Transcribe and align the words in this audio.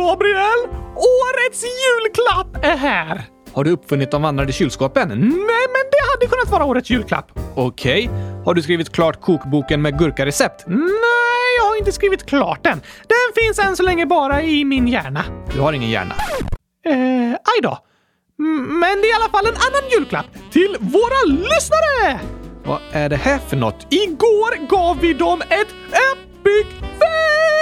Gabriel! 0.00 0.60
Årets 0.96 1.64
julklapp 1.64 2.64
är 2.64 2.76
här! 2.76 3.22
Har 3.52 3.64
du 3.64 3.70
uppfunnit 3.70 4.10
de 4.10 4.22
vandrande 4.22 4.52
kylskåpen? 4.52 5.08
Nej, 5.08 5.18
men 5.74 5.84
det 5.92 6.00
hade 6.12 6.26
kunnat 6.26 6.50
vara 6.50 6.64
årets 6.64 6.90
julklapp. 6.90 7.30
Okej. 7.54 8.10
Har 8.44 8.54
du 8.54 8.62
skrivit 8.62 8.92
klart 8.92 9.20
kokboken 9.20 9.82
med 9.82 9.98
gurkarecept? 9.98 10.64
Nej, 10.66 11.48
jag 11.58 11.64
har 11.64 11.76
inte 11.78 11.92
skrivit 11.92 12.26
klart 12.26 12.64
den. 12.64 12.80
Den 13.08 13.44
finns 13.44 13.58
än 13.58 13.76
så 13.76 13.82
länge 13.82 14.06
bara 14.06 14.42
i 14.42 14.64
min 14.64 14.88
hjärna. 14.88 15.24
Du 15.54 15.60
har 15.60 15.72
ingen 15.72 15.90
hjärna. 15.90 16.14
Eh, 16.86 17.32
aj 17.32 17.60
då. 17.62 17.78
Men 18.68 19.00
det 19.00 19.06
är 19.06 19.10
i 19.10 19.22
alla 19.22 19.30
fall 19.30 19.46
en 19.46 19.54
annan 19.54 19.90
julklapp 19.90 20.26
till 20.52 20.76
våra 20.80 21.24
lyssnare! 21.26 22.20
Vad 22.64 22.80
är 22.92 23.08
det 23.08 23.16
här 23.16 23.38
för 23.38 23.56
något? 23.56 23.86
Igår 23.90 24.66
gav 24.68 24.98
vi 25.00 25.14
dem 25.14 25.42
ett 25.42 25.68
epic 25.90 26.66
fail! 26.80 27.59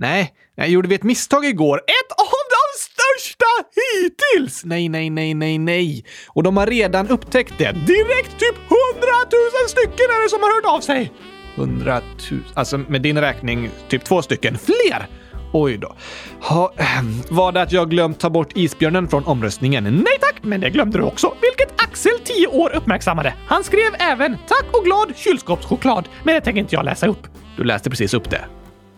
Nej, 0.00 0.32
nej, 0.56 0.70
gjorde 0.72 0.88
vi 0.88 0.94
ett 0.94 1.02
misstag 1.02 1.44
igår? 1.44 1.78
Ett 1.78 2.12
av 2.18 2.44
de 2.56 2.78
största 2.78 3.44
hittills! 3.74 4.64
Nej, 4.64 4.88
nej, 4.88 5.10
nej, 5.10 5.34
nej, 5.34 5.58
nej. 5.58 6.04
Och 6.28 6.42
de 6.42 6.56
har 6.56 6.66
redan 6.66 7.08
upptäckt 7.08 7.54
det. 7.58 7.72
Direkt 7.72 8.38
typ 8.38 8.56
hundratusen 8.56 9.68
stycken 9.68 10.06
är 10.10 10.22
det 10.22 10.30
som 10.30 10.42
har 10.42 10.54
hört 10.54 10.76
av 10.76 10.80
sig! 10.80 11.12
Hundratusen... 11.56 12.44
Alltså 12.54 12.78
med 12.78 13.02
din 13.02 13.20
räkning, 13.20 13.70
typ 13.88 14.04
två 14.04 14.22
stycken. 14.22 14.58
Fler! 14.58 15.06
Oj 15.52 15.76
då. 15.78 15.96
Ha, 16.40 16.72
ehm, 16.76 17.22
var 17.30 17.52
det 17.52 17.62
att 17.62 17.72
jag 17.72 17.90
glömt 17.90 18.20
ta 18.20 18.30
bort 18.30 18.56
isbjörnen 18.56 19.08
från 19.08 19.24
omröstningen? 19.24 19.84
Nej 19.84 20.18
tack, 20.20 20.36
men 20.42 20.60
det 20.60 20.70
glömde 20.70 20.98
du 20.98 21.04
också, 21.04 21.34
vilket 21.42 21.82
Axel, 21.82 22.18
10 22.24 22.46
år, 22.46 22.76
uppmärksammade. 22.76 23.34
Han 23.46 23.64
skrev 23.64 23.94
även 23.98 24.36
“Tack 24.48 24.66
och 24.72 24.84
glad 24.84 25.16
kylskåpschoklad”, 25.16 26.08
men 26.22 26.34
det 26.34 26.40
tänker 26.40 26.60
inte 26.60 26.74
jag 26.74 26.84
läsa 26.84 27.06
upp. 27.06 27.26
Du 27.56 27.64
läste 27.64 27.90
precis 27.90 28.14
upp 28.14 28.30
det. 28.30 28.44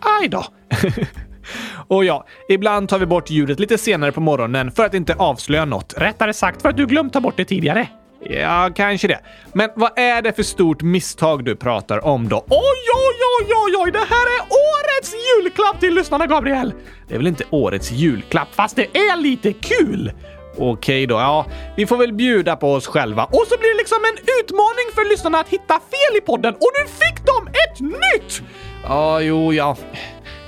Aj 0.01 0.27
då. 0.27 0.45
Och 1.87 2.05
ja, 2.05 2.25
ibland 2.49 2.89
tar 2.89 2.99
vi 2.99 3.05
bort 3.05 3.29
ljudet 3.29 3.59
lite 3.59 3.77
senare 3.77 4.11
på 4.11 4.21
morgonen 4.21 4.71
för 4.71 4.85
att 4.85 4.93
inte 4.93 5.15
avslöja 5.15 5.65
något. 5.65 5.93
Rättare 5.97 6.33
sagt 6.33 6.61
för 6.61 6.69
att 6.69 6.77
du 6.77 6.85
glömt 6.85 7.13
ta 7.13 7.21
bort 7.21 7.37
det 7.37 7.45
tidigare. 7.45 7.87
Ja, 8.23 8.69
kanske 8.75 9.07
det. 9.07 9.19
Men 9.53 9.69
vad 9.75 9.99
är 9.99 10.21
det 10.21 10.33
för 10.33 10.43
stort 10.43 10.81
misstag 10.81 11.45
du 11.45 11.55
pratar 11.55 12.05
om 12.05 12.29
då? 12.29 12.37
Oj, 12.37 12.87
oj, 12.95 13.19
oj, 13.39 13.53
oj, 13.65 13.75
oj! 13.77 13.91
Det 13.91 13.99
här 13.99 14.25
är 14.37 14.41
årets 14.49 15.13
julklapp 15.13 15.79
till 15.79 15.93
lyssnarna, 15.93 16.27
Gabriel! 16.27 16.73
Det 17.07 17.13
är 17.13 17.17
väl 17.17 17.27
inte 17.27 17.43
årets 17.49 17.91
julklapp? 17.91 18.47
Fast 18.55 18.75
det 18.75 18.97
är 18.97 19.17
lite 19.17 19.53
kul! 19.53 20.11
Okej 20.57 21.07
då, 21.07 21.15
ja. 21.15 21.45
Vi 21.75 21.87
får 21.87 21.97
väl 21.97 22.13
bjuda 22.13 22.55
på 22.55 22.73
oss 22.73 22.87
själva. 22.87 23.23
Och 23.23 23.45
så 23.47 23.57
blir 23.57 23.69
det 23.69 23.77
liksom 23.77 23.97
en 24.05 24.17
utmaning 24.39 24.87
för 24.95 25.09
lyssnarna 25.09 25.39
att 25.39 25.49
hitta 25.49 25.73
fel 25.73 26.17
i 26.17 26.21
podden 26.21 26.53
och 26.53 26.71
nu 26.79 26.87
fick 26.87 27.25
de 27.25 27.47
ett 27.47 27.79
nytt! 27.79 28.43
Ja, 28.83 29.21
jo, 29.21 29.53
ja. 29.53 29.77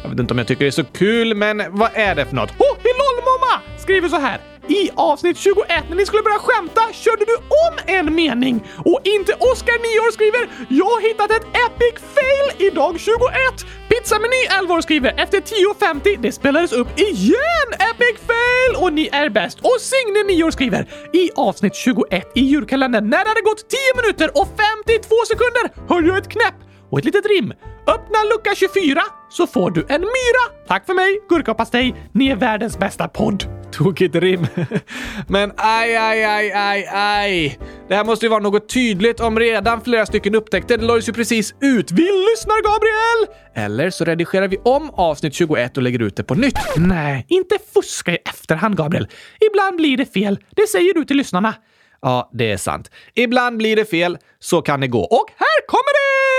Jag 0.04 0.10
vet 0.10 0.20
inte 0.20 0.34
om 0.34 0.38
jag 0.38 0.48
tycker 0.48 0.66
det 0.66 0.70
är 0.70 0.72
så 0.72 0.84
kul, 0.84 1.36
men 1.36 1.64
vad 1.70 1.90
är 1.94 2.16
det 2.16 2.26
för 2.26 2.36
något? 2.36 2.52
Oh, 2.52 2.78
Hilolmomma 2.84 3.62
skriver 3.78 4.10
så 4.10 4.20
här. 4.20 4.42
I 4.68 4.90
avsnitt 4.96 5.38
21 5.38 5.68
när 5.90 5.96
ni 5.96 6.06
skulle 6.06 6.24
börja 6.24 6.40
skämta 6.40 6.82
körde 6.94 7.26
du 7.26 7.36
om 7.36 7.76
en 7.88 8.16
mening 8.16 8.64
och 8.86 9.00
inte 9.04 9.34
Oskar 9.34 9.78
9 9.80 10.08
år 10.08 10.12
skriver 10.12 10.50
“Jag 10.70 10.86
har 10.86 11.02
hittat 11.02 11.32
ett 11.32 11.48
epic 11.66 11.96
fail 12.16 12.68
i 12.68 12.70
dag 12.70 13.00
21”. 13.00 13.66
Pizzameny 13.90 14.42
11 14.62 14.74
år 14.76 14.82
skriver 14.82 15.14
“Efter 15.18 15.40
10.50 15.42 16.18
det 16.22 16.32
spelades 16.32 16.74
upp 16.74 17.00
igen 17.00 17.70
epic 17.92 18.16
fail 18.28 18.84
och 18.84 18.94
ni 18.94 19.10
är 19.12 19.30
bäst”. 19.30 19.60
Och 19.60 19.78
Signe 19.80 20.24
9 20.24 20.44
år 20.44 20.52
skriver 20.52 20.82
“I 21.14 21.30
avsnitt 21.36 21.76
21 21.76 22.32
i 22.36 22.42
julkalendern 22.42 23.10
när 23.10 23.24
det 23.24 23.30
hade 23.30 23.42
gått 23.42 23.70
10 23.70 23.80
minuter 24.02 24.30
och 24.40 24.48
52 24.48 25.16
sekunder 25.28 25.66
hörde 25.90 26.08
jag 26.08 26.18
ett 26.18 26.30
knäpp 26.30 26.56
och 26.94 27.00
ett 27.00 27.06
litet 27.06 27.26
rim. 27.26 27.54
Öppna 27.88 28.20
lucka 28.32 28.56
24 28.56 29.02
så 29.30 29.48
får 29.48 29.72
du 29.72 29.86
en 29.90 30.02
myra. 30.02 30.66
Tack 30.68 30.86
för 30.86 30.94
mig, 30.94 31.20
gurka 31.30 31.52
och 31.52 31.58
pastej. 31.58 31.96
Ni 32.12 32.28
är 32.28 32.36
världens 32.36 32.80
bästa 32.80 33.08
podd. 33.08 33.44
Tokigt 33.72 34.16
rim. 34.16 34.48
Men 35.28 35.52
aj, 35.58 35.96
aj, 35.96 36.24
aj, 36.24 36.52
aj, 36.52 36.90
aj. 36.94 37.60
Det 37.88 37.96
här 37.96 38.04
måste 38.04 38.26
ju 38.26 38.30
vara 38.30 38.40
något 38.40 38.70
tydligt 38.70 39.20
om 39.20 39.40
redan 39.40 39.82
flera 39.82 40.06
stycken 40.06 40.36
upptäckte. 40.36 40.78
Det 40.78 40.86
lades 40.86 41.10
ju 41.10 41.14
precis 41.14 41.56
ut. 41.62 41.92
Vi 41.92 42.04
lyssnar, 42.04 42.64
Gabriel! 42.64 43.38
Eller 43.56 43.90
så 43.90 44.06
redigerar 44.06 44.48
vi 44.48 44.58
om 44.58 44.90
avsnitt 44.90 45.34
21 45.34 45.78
och 45.78 45.84
lägger 45.84 46.02
ut 46.02 46.16
det 46.16 46.24
på 46.24 46.36
nytt. 46.36 46.60
Nej, 46.78 47.26
inte 47.30 47.58
fuska 47.74 48.12
i 48.12 48.18
efterhand, 48.26 48.78
Gabriel. 48.78 49.08
Ibland 49.52 49.78
blir 49.78 49.98
det 49.98 50.14
fel. 50.14 50.40
Det 50.56 50.68
säger 50.68 50.94
du 50.94 51.06
till 51.06 51.18
lyssnarna. 51.18 51.54
Ja, 52.02 52.30
det 52.34 52.52
är 52.52 52.58
sant. 52.58 52.92
Ibland 53.14 53.58
blir 53.58 53.76
det 53.76 53.86
fel, 53.86 54.18
så 54.40 54.62
kan 54.62 54.82
det 54.82 54.88
gå. 54.88 55.02
Och 55.04 55.30
här 55.38 55.68
kommer 55.68 55.94
det! 55.94 56.33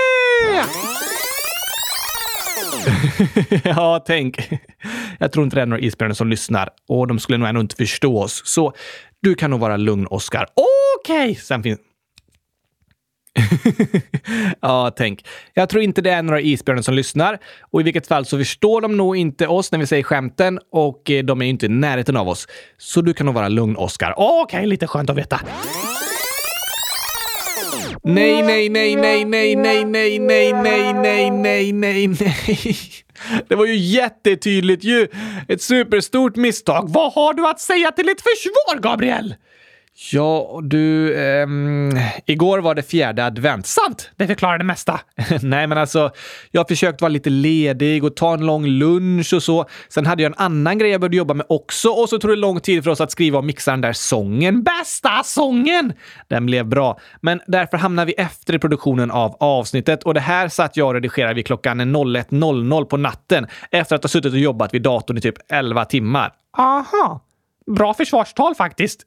ja, 3.63 4.03
tänk. 4.07 4.49
Jag 5.19 5.31
tror 5.31 5.45
inte 5.45 5.55
det 5.55 5.61
är 5.61 5.65
några 5.65 5.81
isbjörnar 5.81 6.13
som 6.13 6.29
lyssnar 6.29 6.69
och 6.87 7.07
de 7.07 7.19
skulle 7.19 7.37
nog 7.37 7.47
ändå 7.47 7.61
inte 7.61 7.75
förstå 7.75 8.21
oss. 8.21 8.41
Så 8.45 8.73
du 9.21 9.35
kan 9.35 9.51
nog 9.51 9.59
vara 9.59 9.77
lugn, 9.77 10.07
Oskar. 10.07 10.47
Okej! 11.01 11.31
Okay. 11.31 11.35
Sen 11.35 11.63
finns... 11.63 11.79
ja, 14.61 14.91
tänk. 14.97 15.25
Jag 15.53 15.69
tror 15.69 15.83
inte 15.83 16.01
det 16.01 16.11
är 16.11 16.23
några 16.23 16.41
isbjörnar 16.41 16.81
som 16.81 16.93
lyssnar 16.93 17.39
och 17.71 17.81
i 17.81 17.83
vilket 17.83 18.07
fall 18.07 18.25
så 18.25 18.37
förstår 18.37 18.81
de 18.81 18.97
nog 18.97 19.17
inte 19.17 19.47
oss 19.47 19.71
när 19.71 19.79
vi 19.79 19.87
säger 19.87 20.03
skämten 20.03 20.59
och 20.71 21.11
eh, 21.11 21.23
de 21.23 21.41
är 21.41 21.45
ju 21.45 21.49
inte 21.49 21.65
i 21.65 21.69
närheten 21.69 22.17
av 22.17 22.29
oss. 22.29 22.47
Så 22.77 23.01
du 23.01 23.13
kan 23.13 23.25
nog 23.25 23.35
vara 23.35 23.47
lugn, 23.47 23.75
Oskar. 23.75 24.13
Okej, 24.17 24.57
okay, 24.57 24.65
lite 24.65 24.87
skönt 24.87 25.09
att 25.09 25.17
veta. 25.17 25.41
Nej, 28.07 28.41
nej, 28.43 28.69
nej, 28.69 28.95
nej, 28.95 29.25
nej, 29.25 29.55
nej, 29.55 29.85
nej, 29.85 30.19
nej, 30.19 30.53
nej, 30.53 30.93
nej, 30.93 31.31
nej, 31.31 31.71
nej, 31.71 32.07
nej. 32.07 32.67
Det 33.47 33.55
var 33.55 33.65
ju 33.65 33.75
jättetydligt 33.75 34.83
ju! 34.83 35.07
Ett 35.47 35.61
superstort 35.61 36.35
misstag. 36.35 36.89
Vad 36.89 37.13
har 37.13 37.33
du 37.33 37.47
att 37.47 37.59
säga 37.59 37.91
till 37.91 38.05
ditt 38.05 38.21
försvar, 38.21 38.79
Gabriel? 38.81 39.35
Ja, 39.97 40.59
du... 40.63 41.15
Ehm, 41.19 41.91
igår 42.25 42.59
var 42.59 42.75
det 42.75 42.83
fjärde 42.83 43.25
advent. 43.25 43.65
Sant! 43.65 44.11
Det 44.15 44.27
förklarar 44.27 44.57
det 44.57 44.63
mesta. 44.63 44.99
Nej, 45.41 45.67
men 45.67 45.77
alltså, 45.77 46.11
jag 46.51 46.59
har 46.59 46.67
försökt 46.67 47.01
vara 47.01 47.09
lite 47.09 47.29
ledig 47.29 48.03
och 48.03 48.15
ta 48.15 48.33
en 48.33 48.45
lång 48.45 48.65
lunch 48.65 49.33
och 49.33 49.43
så. 49.43 49.65
Sen 49.89 50.05
hade 50.05 50.23
jag 50.23 50.29
en 50.29 50.37
annan 50.37 50.77
grej 50.77 50.91
jag 50.91 51.01
började 51.01 51.17
jobba 51.17 51.33
med 51.33 51.45
också 51.49 51.89
och 51.89 52.09
så 52.09 52.17
tog 52.17 52.31
det 52.31 52.35
lång 52.35 52.59
tid 52.59 52.83
för 52.83 52.91
oss 52.91 53.01
att 53.01 53.11
skriva 53.11 53.37
och 53.37 53.45
mixa 53.45 53.71
den 53.71 53.81
där 53.81 53.93
sången. 53.93 54.63
Bästa 54.63 55.23
sången! 55.23 55.93
Den 56.27 56.45
blev 56.45 56.65
bra, 56.65 56.99
men 57.21 57.41
därför 57.47 57.77
hamnade 57.77 58.05
vi 58.05 58.13
efter 58.13 58.55
i 58.55 58.59
produktionen 58.59 59.11
av 59.11 59.37
avsnittet 59.39 60.03
och 60.03 60.13
det 60.13 60.19
här 60.19 60.47
satt 60.49 60.77
jag 60.77 60.87
och 60.87 60.93
redigerade 60.93 61.33
vid 61.33 61.45
klockan 61.45 61.81
01.00 61.81 62.85
på 62.85 62.97
natten 62.97 63.47
efter 63.71 63.95
att 63.95 64.03
ha 64.03 64.09
suttit 64.09 64.33
och 64.33 64.39
jobbat 64.39 64.73
vid 64.73 64.81
datorn 64.81 65.17
i 65.17 65.21
typ 65.21 65.35
11 65.49 65.85
timmar. 65.85 66.33
Aha. 66.57 67.21
Bra 67.71 67.93
försvarstal 67.93 68.55
faktiskt. 68.55 69.05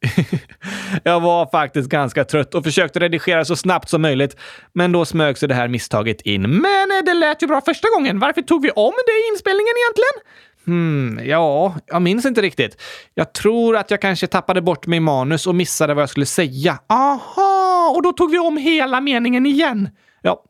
jag 1.03 1.21
var 1.21 1.47
faktiskt 1.47 1.89
ganska 1.89 2.25
trött 2.25 2.55
och 2.55 2.65
försökte 2.65 3.01
redigera 3.01 3.45
så 3.45 3.57
snabbt 3.57 3.89
som 3.89 4.03
möjligt, 4.03 4.37
men 4.73 4.93
då 4.93 5.05
smög 5.05 5.39
sig 5.39 5.49
det 5.49 5.55
här 5.55 5.69
misstaget 5.69 6.21
in. 6.21 6.43
Men 6.43 6.91
eh, 6.91 7.05
det 7.05 7.15
lät 7.15 7.43
ju 7.43 7.47
bra 7.47 7.61
första 7.61 7.89
gången. 7.97 8.19
Varför 8.19 8.43
tog 8.43 8.63
vi 8.63 8.71
om 8.71 8.93
det 9.07 9.13
i 9.13 9.33
inspelningen 9.33 9.75
egentligen? 9.83 10.39
Hmm, 10.67 11.21
ja, 11.25 11.75
jag 11.87 12.03
minns 12.03 12.25
inte 12.25 12.43
riktigt. 12.43 12.83
Jag 13.15 13.33
tror 13.33 13.77
att 13.77 13.91
jag 13.91 14.01
kanske 14.01 14.27
tappade 14.27 14.63
bort 14.63 14.87
mig 14.87 14.97
i 14.97 15.01
manus 15.01 15.47
och 15.47 15.55
missade 15.55 15.95
vad 15.95 16.03
jag 16.03 16.11
skulle 16.11 16.27
säga. 16.27 16.79
Aha, 16.89 17.93
och 17.97 18.03
då 18.03 18.13
tog 18.13 18.31
vi 18.31 18.39
om 18.39 18.57
hela 18.57 19.01
meningen 19.01 19.47
igen. 19.47 19.89
Ja, 20.23 20.45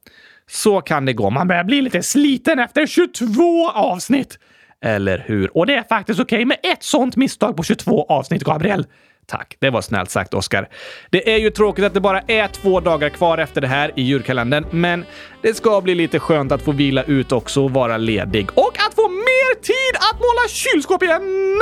så 0.51 0.81
kan 0.81 1.05
det 1.05 1.13
gå. 1.13 1.31
Man 1.31 1.49
börjar 1.49 1.65
bli 1.65 1.83
lite 1.83 2.03
sliten 2.03 2.59
efter 2.59 2.87
22 2.87 3.71
avsnitt. 3.71 4.39
Eller 4.85 5.25
hur? 5.27 5.57
Och 5.57 5.67
det 5.67 5.75
är 5.75 5.83
faktiskt 5.83 6.21
okej 6.21 6.37
okay 6.37 6.45
med 6.45 6.59
ett 6.63 6.83
sånt 6.83 7.17
misstag 7.17 7.57
på 7.57 7.63
22 7.63 8.07
avsnitt, 8.09 8.45
Gabriel. 8.45 8.87
Tack, 9.27 9.57
det 9.59 9.71
var 9.71 9.81
snällt 9.81 10.11
sagt, 10.11 10.35
Oskar. 10.35 10.69
Det 11.11 11.35
är 11.35 11.39
ju 11.39 11.51
tråkigt 11.51 11.85
att 11.85 11.95
det 11.95 12.01
bara 12.01 12.21
är 12.21 12.49
två 12.49 12.81
dagar 12.81 13.09
kvar 13.09 13.39
efter 13.39 13.61
det 13.61 13.67
här 13.67 13.93
i 13.97 14.03
julkalendern, 14.03 14.67
men 14.71 15.05
det 15.43 15.55
ska 15.55 15.81
bli 15.81 15.95
lite 15.95 16.19
skönt 16.19 16.53
att 16.53 16.63
få 16.63 16.73
vila 16.73 17.03
ut 17.03 17.33
också 17.33 17.65
och 17.65 17.71
vara 17.71 17.97
ledig. 17.97 18.49
Och 18.55 18.73
att 18.87 18.95
få 18.95 19.09
mer 19.09 19.55
tid 19.55 19.97
att 20.13 20.19
måla 20.19 20.49
kylskåp 20.49 21.03
igen! 21.03 21.61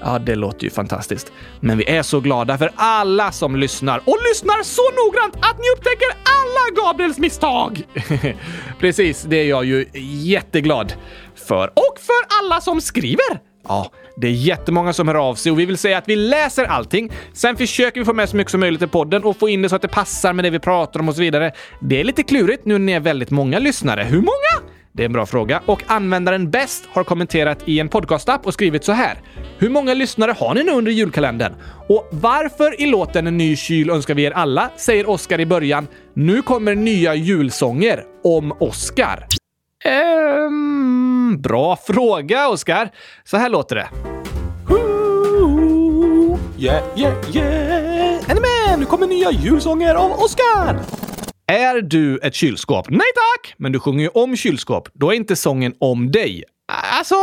Ja, 0.00 0.18
det 0.18 0.34
låter 0.34 0.64
ju 0.64 0.70
fantastiskt. 0.70 1.32
Men 1.60 1.78
vi 1.78 1.90
är 1.90 2.02
så 2.02 2.20
glada 2.20 2.58
för 2.58 2.70
alla 2.74 3.32
som 3.32 3.56
lyssnar 3.56 3.98
och 3.98 4.18
lyssnar 4.30 4.62
så 4.62 4.82
noggrant 4.82 5.36
att 5.36 5.58
ni 5.58 5.64
upptäcker 5.76 6.08
alla 6.24 6.86
Gabriels 6.86 7.18
misstag! 7.18 7.82
Precis, 8.80 9.22
det 9.22 9.36
är 9.36 9.48
jag 9.48 9.64
ju 9.64 9.86
jätteglad 9.94 10.92
för. 11.40 11.68
Och 11.68 11.98
för 11.98 12.42
alla 12.42 12.60
som 12.60 12.80
skriver! 12.80 13.40
Ja, 13.68 13.90
det 14.16 14.26
är 14.26 14.32
jättemånga 14.32 14.92
som 14.92 15.08
hör 15.08 15.14
av 15.14 15.34
sig 15.34 15.52
och 15.52 15.58
vi 15.58 15.64
vill 15.66 15.78
säga 15.78 15.98
att 15.98 16.08
vi 16.08 16.16
läser 16.16 16.64
allting. 16.64 17.12
Sen 17.32 17.56
försöker 17.56 18.00
vi 18.00 18.04
få 18.04 18.12
med 18.12 18.28
så 18.28 18.36
mycket 18.36 18.50
som 18.50 18.60
möjligt 18.60 18.82
i 18.82 18.86
podden 18.86 19.24
och 19.24 19.38
få 19.38 19.48
in 19.48 19.62
det 19.62 19.68
så 19.68 19.76
att 19.76 19.82
det 19.82 19.88
passar 19.88 20.32
med 20.32 20.44
det 20.44 20.50
vi 20.50 20.58
pratar 20.58 21.00
om 21.00 21.08
och 21.08 21.14
så 21.14 21.20
vidare. 21.20 21.52
Det 21.80 22.00
är 22.00 22.04
lite 22.04 22.22
klurigt 22.22 22.64
nu 22.64 22.72
när 22.72 22.78
ni 22.78 22.92
är 22.92 23.00
väldigt 23.00 23.30
många 23.30 23.58
lyssnare. 23.58 24.02
Hur 24.02 24.20
många? 24.20 24.70
Det 24.92 25.02
är 25.02 25.06
en 25.06 25.12
bra 25.12 25.26
fråga. 25.26 25.62
Och 25.66 25.82
användaren 25.86 26.50
Bäst 26.50 26.84
har 26.92 27.04
kommenterat 27.04 27.58
i 27.64 27.80
en 27.80 27.88
podcastapp 27.88 28.46
och 28.46 28.54
skrivit 28.54 28.84
så 28.84 28.92
här. 28.92 29.18
Hur 29.58 29.70
många 29.70 29.94
lyssnare 29.94 30.34
har 30.38 30.54
ni 30.54 30.62
nu 30.62 30.72
under 30.72 30.92
julkalendern? 30.92 31.52
Och 31.88 32.08
varför 32.10 32.80
i 32.80 32.86
låten 32.86 33.26
En 33.26 33.36
ny 33.36 33.56
kyl 33.56 33.90
önskar 33.90 34.14
vi 34.14 34.22
er 34.22 34.30
alla, 34.30 34.70
säger 34.76 35.10
Oskar 35.10 35.40
i 35.40 35.46
början. 35.46 35.86
Nu 36.14 36.42
kommer 36.42 36.74
nya 36.74 37.14
julsånger 37.14 38.04
om 38.24 38.52
Oskar. 38.52 39.26
Um... 40.46 41.09
Bra 41.38 41.76
fråga, 41.76 42.48
Oskar. 42.48 42.90
Så 43.24 43.36
här 43.36 43.48
låter 43.48 43.76
det. 43.76 43.88
Ooh, 44.74 46.38
yeah, 46.58 46.82
yeah, 46.96 47.36
yeah! 47.36 47.90
Med? 48.40 48.78
Nu 48.78 48.84
kommer 48.84 49.06
nya 49.06 49.30
julsånger 49.30 49.94
av 49.94 50.12
Oscar! 50.12 50.80
Är 51.46 51.80
du 51.80 52.18
ett 52.18 52.34
kylskåp? 52.34 52.90
Nej 52.90 53.00
tack! 53.00 53.54
Men 53.56 53.72
du 53.72 53.80
sjunger 53.80 54.02
ju 54.02 54.08
om 54.08 54.36
kylskåp. 54.36 54.88
Då 54.94 55.10
är 55.10 55.14
inte 55.14 55.36
sången 55.36 55.74
om 55.80 56.10
dig. 56.10 56.44
Alltså, 56.98 57.14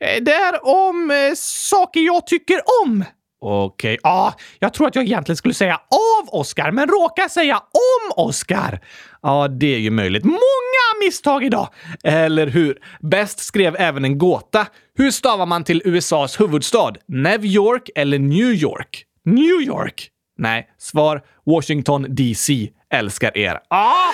eh, 0.00 0.22
det 0.22 0.32
är 0.32 0.66
om 0.66 1.10
eh, 1.10 1.34
saker 1.36 2.00
jag 2.00 2.26
tycker 2.26 2.60
om. 2.84 3.04
Okej. 3.40 3.94
okay. 3.94 4.10
ah, 4.10 4.32
jag 4.58 4.74
tror 4.74 4.86
att 4.86 4.94
jag 4.94 5.04
egentligen 5.04 5.36
skulle 5.36 5.54
säga 5.54 5.74
av 5.74 6.28
Oscar, 6.40 6.70
men 6.70 6.88
råkar 6.88 7.28
säga 7.28 7.56
om 7.56 8.24
Oscar. 8.26 8.80
Ja, 9.22 9.48
det 9.48 9.74
är 9.74 9.78
ju 9.78 9.90
möjligt. 9.90 10.24
Många 10.24 11.04
misstag 11.04 11.44
idag! 11.44 11.68
Eller 12.04 12.46
hur? 12.46 12.78
Bäst 13.00 13.38
skrev 13.38 13.76
även 13.78 14.04
en 14.04 14.18
gåta. 14.18 14.66
Hur 14.96 15.10
stavar 15.10 15.46
man 15.46 15.64
till 15.64 15.82
USAs 15.84 16.40
huvudstad? 16.40 16.92
New 17.08 17.44
York 17.44 17.90
eller 17.94 18.18
New 18.18 18.52
York? 18.54 19.04
New 19.24 19.60
York. 19.60 20.10
Nej, 20.38 20.68
svar 20.78 21.22
Washington 21.46 22.06
DC. 22.08 22.68
Älskar 22.94 23.38
er. 23.38 23.60
Aha! 23.70 24.12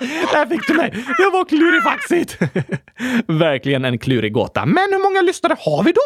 Där 0.32 0.46
fick 0.46 0.68
du 0.68 0.74
mig! 0.74 1.04
Jag 1.18 1.30
var 1.30 1.44
klurifaxigt! 1.44 2.38
Verkligen 3.26 3.84
en 3.84 3.98
klurig 3.98 4.32
gåta. 4.32 4.66
Men 4.66 4.92
hur 4.92 5.02
många 5.02 5.22
lyssnare 5.22 5.56
har 5.58 5.82
vi 5.82 5.92
då? 5.92 6.00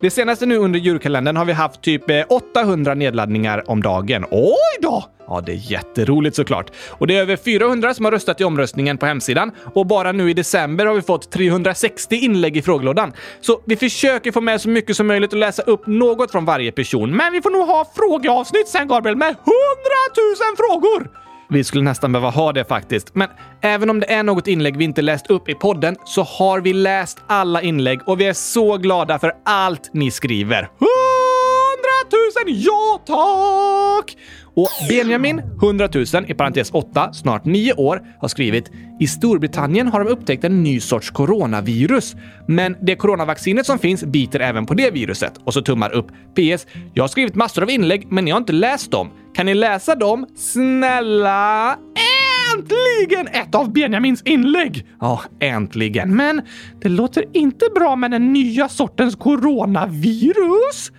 Det 0.00 0.10
senaste 0.10 0.46
nu 0.46 0.56
under 0.56 0.80
julkalendern 0.80 1.36
har 1.36 1.44
vi 1.44 1.52
haft 1.52 1.82
typ 1.82 2.10
eh, 2.10 2.24
800 2.28 2.94
nedladdningar 2.94 3.70
om 3.70 3.82
dagen. 3.82 4.24
Oj 4.30 4.78
då! 4.80 5.04
Ja, 5.26 5.40
det 5.46 5.52
är 5.52 5.70
jätteroligt 5.72 6.36
såklart. 6.36 6.70
Och 6.90 7.06
det 7.06 7.16
är 7.16 7.20
över 7.20 7.36
400 7.36 7.94
som 7.94 8.04
har 8.04 8.12
röstat 8.12 8.40
i 8.40 8.44
omröstningen 8.44 8.98
på 8.98 9.06
hemsidan. 9.06 9.52
Och 9.74 9.86
bara 9.86 10.12
nu 10.12 10.30
i 10.30 10.34
december 10.34 10.86
har 10.86 10.94
vi 10.94 11.02
fått 11.02 11.30
360 11.30 12.16
inlägg 12.16 12.56
i 12.56 12.62
frågelådan. 12.62 13.12
Så 13.40 13.60
vi 13.64 13.76
försöker 13.76 14.32
få 14.32 14.40
med 14.40 14.60
så 14.60 14.68
mycket 14.68 14.96
som 14.96 15.06
möjligt 15.06 15.32
och 15.32 15.38
läsa 15.38 15.62
upp 15.62 15.86
något 15.86 16.30
från 16.30 16.44
varje 16.44 16.72
person. 16.72 17.16
Men 17.16 17.32
vi 17.32 17.42
får 17.42 17.50
nog 17.50 17.66
ha 17.66 17.90
frågeavsnitt 17.96 18.68
sen, 18.68 18.88
Gabriel, 18.88 19.16
med 19.16 19.28
100 19.28 19.36
000 20.16 20.56
frågor! 20.56 21.27
Vi 21.50 21.64
skulle 21.64 21.84
nästan 21.84 22.12
behöva 22.12 22.30
ha 22.30 22.52
det 22.52 22.64
faktiskt. 22.64 23.14
Men 23.14 23.28
även 23.60 23.90
om 23.90 24.00
det 24.00 24.12
är 24.12 24.22
något 24.22 24.46
inlägg 24.46 24.76
vi 24.76 24.84
inte 24.84 25.02
läst 25.02 25.30
upp 25.30 25.48
i 25.48 25.54
podden 25.54 25.96
så 26.04 26.22
har 26.22 26.60
vi 26.60 26.72
läst 26.72 27.18
alla 27.26 27.62
inlägg 27.62 28.00
och 28.06 28.20
vi 28.20 28.26
är 28.26 28.32
så 28.32 28.76
glada 28.76 29.18
för 29.18 29.32
allt 29.44 29.90
ni 29.92 30.10
skriver. 30.10 30.58
100 30.58 30.70
000 32.46 32.54
ja 32.56 33.00
tack! 33.06 34.16
Och 34.54 34.68
Benjamin, 34.88 35.38
100 35.62 35.88
000, 35.94 36.04
i 36.26 36.34
parentes 36.34 36.70
8, 36.70 37.12
snart 37.12 37.44
9 37.44 37.72
år, 37.72 38.02
har 38.20 38.28
skrivit 38.28 38.70
“I 39.00 39.06
Storbritannien 39.06 39.88
har 39.88 40.04
de 40.04 40.10
upptäckt 40.10 40.44
en 40.44 40.62
ny 40.62 40.80
sorts 40.80 41.10
coronavirus. 41.10 42.16
Men 42.48 42.76
det 42.82 42.96
coronavaccinet 42.96 43.66
som 43.66 43.78
finns 43.78 44.04
biter 44.04 44.40
även 44.40 44.66
på 44.66 44.74
det 44.74 44.90
viruset.” 44.90 45.32
Och 45.44 45.54
så 45.54 45.62
tummar 45.62 45.94
upp. 45.94 46.06
PS. 46.06 46.66
Jag 46.94 47.02
har 47.02 47.08
skrivit 47.08 47.34
massor 47.34 47.62
av 47.62 47.70
inlägg, 47.70 48.06
men 48.12 48.24
ni 48.24 48.30
har 48.30 48.38
inte 48.38 48.52
läst 48.52 48.90
dem. 48.90 49.10
Kan 49.34 49.46
ni 49.46 49.54
läsa 49.54 49.94
dem? 49.94 50.26
Snälla? 50.36 51.78
Äntligen 52.54 53.28
ett 53.28 53.54
av 53.54 53.72
Benjamins 53.72 54.22
inlägg! 54.22 54.86
Ja, 55.00 55.20
äntligen. 55.40 56.16
Men 56.16 56.42
det 56.80 56.88
låter 56.88 57.24
inte 57.32 57.66
bra 57.74 57.96
med 57.96 58.10
den 58.10 58.32
nya 58.32 58.68
sortens 58.68 59.16
coronavirus. 59.16 60.92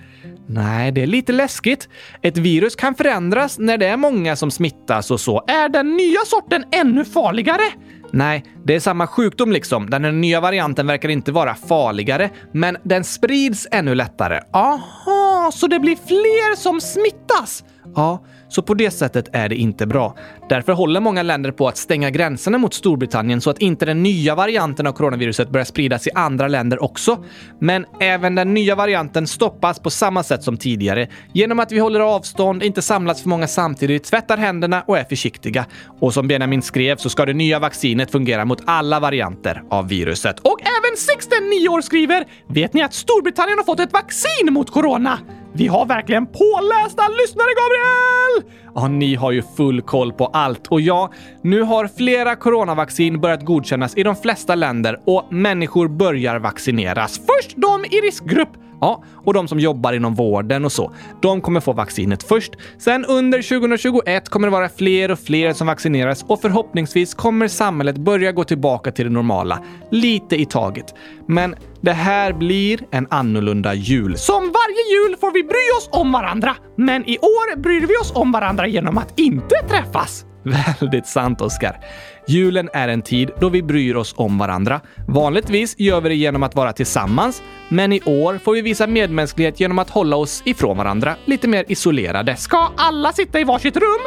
Nej, 0.48 0.92
det 0.92 1.02
är 1.04 1.08
lite 1.08 1.34
läskigt. 1.34 1.90
Ett 2.22 2.38
virus 2.38 2.76
kan 2.76 2.96
förändras 2.96 3.60
när 3.60 3.78
det 3.78 3.88
är 3.88 3.98
många 3.98 4.36
som 4.36 4.52
smittas 4.52 5.12
och 5.12 5.20
så. 5.20 5.44
Är 5.48 5.70
den 5.70 5.98
nya 5.98 6.20
sorten 6.26 6.64
ännu 6.72 7.06
farligare? 7.06 7.64
Nej, 8.12 8.46
det 8.66 8.76
är 8.76 8.80
samma 8.80 9.08
sjukdom 9.08 9.52
liksom. 9.52 9.90
Den 9.90 10.22
nya 10.22 10.42
varianten 10.42 10.88
verkar 10.88 11.10
inte 11.10 11.32
vara 11.32 11.56
farligare, 11.56 12.30
men 12.52 12.78
den 12.84 13.04
sprids 13.04 13.68
ännu 13.72 13.96
lättare. 13.96 14.40
Aha, 14.54 15.52
så 15.54 15.68
det 15.68 15.80
blir 15.80 15.96
fler 15.96 16.56
som 16.56 16.82
smittas? 16.82 17.64
Ja, 17.96 18.24
så 18.50 18.62
på 18.62 18.74
det 18.74 18.92
sättet 18.92 19.30
är 19.34 19.50
det 19.50 19.56
inte 19.56 19.86
bra. 19.86 20.16
Därför 20.50 20.74
håller 20.74 21.00
många 21.00 21.24
länder 21.24 21.52
på 21.52 21.68
att 21.68 21.78
stänga 21.78 22.10
gränserna 22.10 22.58
mot 22.58 22.74
Storbritannien 22.74 23.42
så 23.42 23.50
att 23.50 23.60
inte 23.60 23.86
den 23.86 24.04
nya 24.04 24.36
varianten 24.36 24.88
av 24.88 24.92
coronaviruset 24.92 25.50
börjar 25.50 25.66
spridas 25.66 26.08
i 26.08 26.10
andra 26.16 26.48
länder 26.48 26.84
också. 26.84 27.24
Men 27.60 27.86
även 28.00 28.36
den 28.36 28.54
nya 28.54 28.76
varianten 28.76 29.28
stoppas 29.28 29.80
på 29.80 29.90
samma 29.90 30.24
sätt 30.24 30.44
som 30.44 30.58
tidigare 30.58 31.08
genom 31.34 31.60
att 31.60 31.72
vi 31.72 31.80
håller 31.80 32.00
avstånd, 32.00 32.64
inte 32.64 32.82
samlas 32.82 33.22
för 33.22 33.30
många 33.30 33.48
samtidigt, 33.48 34.04
tvättar 34.04 34.38
händerna 34.38 34.84
och 34.88 34.98
är 34.98 35.04
försiktiga. 35.04 35.66
Och 36.00 36.14
som 36.14 36.28
Benjamin 36.28 36.62
skrev 36.62 36.96
så 36.96 37.10
ska 37.10 37.26
det 37.26 37.34
nya 37.34 37.60
vaccinet 37.60 38.12
fungera 38.12 38.46
mot 38.46 38.62
alla 38.66 39.00
varianter 39.00 39.64
av 39.70 39.88
viruset. 39.88 40.40
Och 40.40 40.62
även 40.62 40.98
69 40.98 41.70
år 41.70 41.82
skriver 41.82 42.26
“Vet 42.48 42.74
ni 42.74 42.82
att 42.82 42.94
Storbritannien 42.94 43.58
har 43.58 43.66
fått 43.66 43.80
ett 43.80 43.94
vaccin 43.94 44.54
mot 44.54 44.72
corona?” 44.72 45.20
Vi 45.54 45.68
har 45.68 45.86
verkligen 45.86 46.26
pålästa 46.26 47.04
lyssnare, 47.08 47.48
Gabriel! 47.60 48.54
Ja, 48.76 48.88
ni 48.88 49.16
har 49.16 49.32
ju 49.32 49.42
full 49.58 49.82
koll 49.82 50.14
på 50.14 50.26
allt. 50.26 50.68
Och 50.68 50.82
ja, 50.82 51.12
nu 51.42 51.62
har 51.62 51.88
flera 51.88 52.36
coronavaccin 52.36 53.22
börjat 53.22 53.46
godkännas 53.46 53.98
i 53.98 54.04
de 54.04 54.16
flesta 54.16 54.56
länder 54.56 55.00
och 55.06 55.34
människor 55.34 55.88
börjar 55.88 56.40
vaccineras. 56.40 57.18
Först 57.18 57.54
de 57.56 57.86
i 57.86 58.02
riskgrupp 58.02 58.50
Ja, 58.82 59.04
och 59.26 59.34
de 59.34 59.48
som 59.48 59.60
jobbar 59.60 59.94
inom 59.94 60.16
vården 60.16 60.66
och 60.66 60.72
så. 60.72 60.92
De 61.22 61.42
kommer 61.42 61.60
få 61.60 61.74
vaccinet 61.74 62.24
först. 62.24 62.52
Sen 62.78 63.06
under 63.06 63.42
2021 63.42 64.30
kommer 64.30 64.48
det 64.48 64.52
vara 64.52 64.70
fler 64.70 65.12
och 65.12 65.20
fler 65.20 65.54
som 65.54 65.68
vaccineras 65.68 66.26
och 66.28 66.42
förhoppningsvis 66.42 67.14
kommer 67.14 67.48
samhället 67.48 67.98
börja 67.98 68.32
gå 68.32 68.44
tillbaka 68.44 68.92
till 68.92 69.06
det 69.06 69.12
normala. 69.12 69.60
Lite 69.92 70.42
i 70.42 70.46
taget. 70.46 70.96
Men 71.28 71.56
det 71.82 71.92
här 71.92 72.34
blir 72.34 72.80
en 72.92 73.08
annorlunda 73.10 73.74
jul. 73.74 74.18
Som 74.18 74.44
varje 74.44 75.06
jul 75.06 75.16
får 75.20 75.32
vi 75.34 75.44
bry 75.44 75.78
oss 75.78 75.90
om 75.92 76.12
varandra. 76.12 76.56
Men 76.76 77.10
i 77.10 77.18
år 77.18 77.58
bryr 77.58 77.88
vi 77.88 77.98
oss 77.98 78.12
om 78.16 78.32
varandra 78.32 78.68
genom 78.68 78.98
att 78.98 79.20
inte 79.20 79.56
träffas. 79.70 80.26
Väldigt 80.80 81.08
sant, 81.08 81.42
Oskar. 81.42 81.80
Julen 82.30 82.70
är 82.74 82.88
en 82.88 83.02
tid 83.02 83.32
då 83.40 83.50
vi 83.50 83.64
bryr 83.64 83.96
oss 83.96 84.14
om 84.18 84.38
varandra. 84.38 84.82
Vanligtvis 85.08 85.76
gör 85.80 86.02
vi 86.02 86.10
det 86.10 86.16
genom 86.16 86.44
att 86.44 86.56
vara 86.56 86.74
tillsammans, 86.74 87.42
men 87.70 87.94
i 87.94 88.02
år 88.06 88.38
får 88.44 88.54
vi 88.54 88.62
visa 88.62 88.88
medmänsklighet 88.88 89.60
genom 89.60 89.80
att 89.80 89.90
hålla 89.90 90.16
oss 90.16 90.42
ifrån 90.46 90.78
varandra, 90.78 91.16
lite 91.26 91.48
mer 91.48 91.66
isolerade. 91.68 92.36
Ska 92.36 92.72
alla 92.78 93.12
sitta 93.12 93.40
i 93.40 93.44
varsitt 93.44 93.78
rum? 93.78 94.02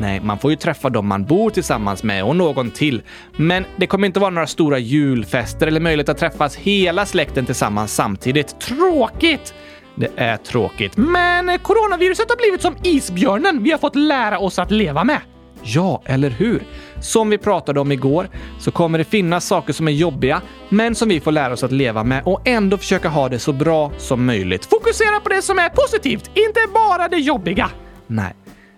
Nej, 0.00 0.20
man 0.20 0.38
får 0.38 0.50
ju 0.50 0.56
träffa 0.56 0.90
dem 0.90 1.06
man 1.06 1.24
bor 1.24 1.50
tillsammans 1.50 2.02
med 2.02 2.24
och 2.24 2.36
någon 2.36 2.70
till. 2.70 3.02
Men 3.36 3.64
det 3.76 3.86
kommer 3.86 4.06
inte 4.06 4.20
vara 4.20 4.30
några 4.30 4.46
stora 4.46 4.78
julfester 4.78 5.66
eller 5.66 5.80
möjlighet 5.80 6.08
att 6.08 6.18
träffas 6.18 6.56
hela 6.56 7.06
släkten 7.06 7.46
tillsammans 7.46 7.94
samtidigt. 7.94 8.60
Tråkigt! 8.60 9.54
Det 9.96 10.10
är 10.16 10.36
tråkigt. 10.36 10.96
Men 10.96 11.58
coronaviruset 11.58 12.26
har 12.28 12.36
blivit 12.36 12.62
som 12.62 12.74
isbjörnen 12.82 13.62
vi 13.62 13.70
har 13.70 13.78
fått 13.78 13.96
lära 13.96 14.38
oss 14.38 14.58
att 14.58 14.70
leva 14.70 15.04
med. 15.04 15.20
Ja, 15.62 16.02
eller 16.04 16.30
hur? 16.30 16.62
Som 17.00 17.30
vi 17.30 17.38
pratade 17.38 17.80
om 17.80 17.92
igår 17.92 18.28
så 18.60 18.70
kommer 18.70 18.98
det 18.98 19.04
finnas 19.04 19.46
saker 19.46 19.72
som 19.72 19.88
är 19.88 19.92
jobbiga, 19.92 20.42
men 20.68 20.94
som 20.94 21.08
vi 21.08 21.20
får 21.20 21.32
lära 21.32 21.52
oss 21.52 21.64
att 21.64 21.72
leva 21.72 22.04
med 22.04 22.22
och 22.24 22.48
ändå 22.48 22.78
försöka 22.78 23.08
ha 23.08 23.28
det 23.28 23.38
så 23.38 23.52
bra 23.52 23.92
som 23.98 24.26
möjligt. 24.26 24.64
Fokusera 24.66 25.20
på 25.20 25.28
det 25.28 25.42
som 25.42 25.58
är 25.58 25.68
positivt, 25.68 26.30
inte 26.34 26.60
bara 26.74 27.08
det 27.08 27.16
jobbiga. 27.16 27.70
Nej. 28.06 28.34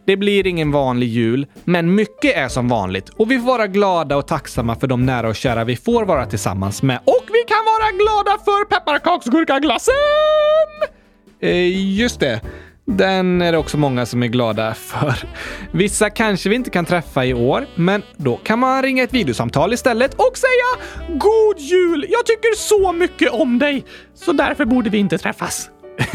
Det 0.06 0.16
blir 0.16 0.46
ingen 0.46 0.72
vanlig 0.72 1.06
jul, 1.06 1.46
men 1.64 1.94
mycket 1.94 2.36
är 2.36 2.48
som 2.48 2.68
vanligt 2.68 3.08
och 3.08 3.30
vi 3.30 3.38
får 3.38 3.46
vara 3.46 3.66
glada 3.66 4.16
och 4.16 4.26
tacksamma 4.26 4.76
för 4.76 4.86
de 4.86 5.06
nära 5.06 5.28
och 5.28 5.36
kära 5.36 5.64
vi 5.64 5.76
får 5.76 6.04
vara 6.04 6.26
tillsammans 6.26 6.82
med. 6.82 7.00
Och 7.04 7.24
vi 7.28 7.44
kan 7.48 7.64
vara 7.64 7.90
glada 7.90 8.38
för 8.44 8.64
pepparkaksgurkaglassen! 8.64 9.94
Eh, 11.40 11.96
just 11.98 12.20
det. 12.20 12.40
Den 12.88 13.42
är 13.42 13.52
det 13.52 13.58
också 13.58 13.78
många 13.78 14.06
som 14.06 14.22
är 14.22 14.26
glada 14.26 14.74
för. 14.74 15.14
Vissa 15.70 16.10
kanske 16.10 16.48
vi 16.48 16.54
inte 16.54 16.70
kan 16.70 16.84
träffa 16.84 17.24
i 17.24 17.34
år, 17.34 17.66
men 17.74 18.02
då 18.16 18.36
kan 18.36 18.58
man 18.58 18.82
ringa 18.82 19.02
ett 19.02 19.14
videosamtal 19.14 19.72
istället 19.72 20.14
och 20.14 20.38
säga 20.38 20.86
God 21.08 21.58
Jul! 21.58 22.06
Jag 22.08 22.26
tycker 22.26 22.56
så 22.56 22.92
mycket 22.92 23.30
om 23.30 23.58
dig! 23.58 23.84
Så 24.14 24.32
därför 24.32 24.64
borde 24.64 24.90
vi 24.90 24.98
inte 24.98 25.18
träffas. 25.18 25.70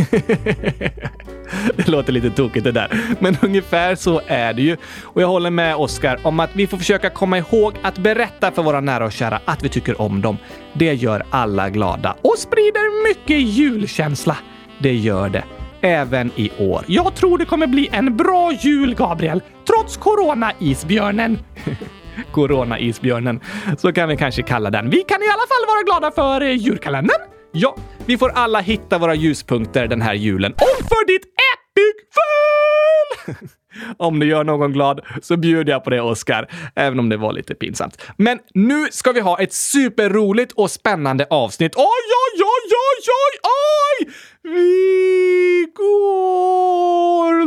det 1.75 1.87
låter 1.87 2.13
lite 2.13 2.29
tokigt 2.29 2.63
det 2.63 2.71
där, 2.71 3.01
men 3.19 3.37
ungefär 3.41 3.95
så 3.95 4.21
är 4.27 4.53
det 4.53 4.61
ju. 4.61 4.77
Och 5.03 5.21
jag 5.21 5.27
håller 5.27 5.49
med 5.49 5.75
Oskar 5.75 6.19
om 6.23 6.39
att 6.39 6.49
vi 6.53 6.67
får 6.67 6.77
försöka 6.77 7.09
komma 7.09 7.37
ihåg 7.37 7.73
att 7.81 7.97
berätta 7.97 8.51
för 8.51 8.63
våra 8.63 8.81
nära 8.81 9.05
och 9.05 9.11
kära 9.11 9.39
att 9.45 9.63
vi 9.63 9.69
tycker 9.69 10.01
om 10.01 10.21
dem. 10.21 10.37
Det 10.73 10.93
gör 10.93 11.25
alla 11.29 11.69
glada 11.69 12.15
och 12.21 12.37
sprider 12.37 13.09
mycket 13.09 13.41
julkänsla. 13.41 14.37
Det 14.79 14.93
gör 14.93 15.29
det 15.29 15.43
även 15.81 16.31
i 16.35 16.51
år. 16.59 16.83
Jag 16.87 17.15
tror 17.15 17.37
det 17.37 17.45
kommer 17.45 17.67
bli 17.67 17.89
en 17.91 18.17
bra 18.17 18.51
jul, 18.53 18.95
Gabriel, 18.95 19.41
trots 19.67 19.97
corona-isbjörnen. 19.97 21.39
Corona-isbjörnen, 22.31 23.39
så 23.77 23.93
kan 23.93 24.09
vi 24.09 24.17
kanske 24.17 24.41
kalla 24.41 24.69
den. 24.69 24.89
Vi 24.89 25.01
kan 25.01 25.21
i 25.21 25.25
alla 25.25 25.47
fall 25.47 25.67
vara 25.67 25.83
glada 25.83 26.11
för 26.11 26.41
eh, 26.41 26.55
julkalendern. 26.55 27.21
Ja, 27.51 27.75
vi 28.05 28.17
får 28.17 28.29
alla 28.29 28.59
hitta 28.59 28.97
våra 28.97 29.15
ljuspunkter 29.15 29.87
den 29.87 30.01
här 30.01 30.13
julen. 30.13 30.51
Och 30.51 30.87
för 30.87 31.07
ditt 31.07 31.25
Big 31.75 31.95
fail! 32.15 33.35
om 33.97 34.19
det 34.19 34.25
gör 34.25 34.43
någon 34.43 34.73
glad 34.73 35.01
så 35.21 35.37
bjuder 35.37 35.73
jag 35.73 35.83
på 35.83 35.89
det, 35.89 36.01
Oscar. 36.01 36.47
Även 36.75 36.99
om 36.99 37.09
det 37.09 37.17
var 37.17 37.33
lite 37.33 37.55
pinsamt. 37.55 38.01
Men 38.17 38.39
nu 38.53 38.87
ska 38.91 39.11
vi 39.11 39.19
ha 39.19 39.39
ett 39.39 39.53
superroligt 39.53 40.51
och 40.51 40.71
spännande 40.71 41.27
avsnitt. 41.29 41.75
Oj, 41.75 41.83
oj, 41.83 42.43
oj, 42.43 42.71
oj, 42.71 43.07
oj, 43.07 43.39
oj! 43.43 44.07
Vi 44.43 45.67
går 45.75 47.41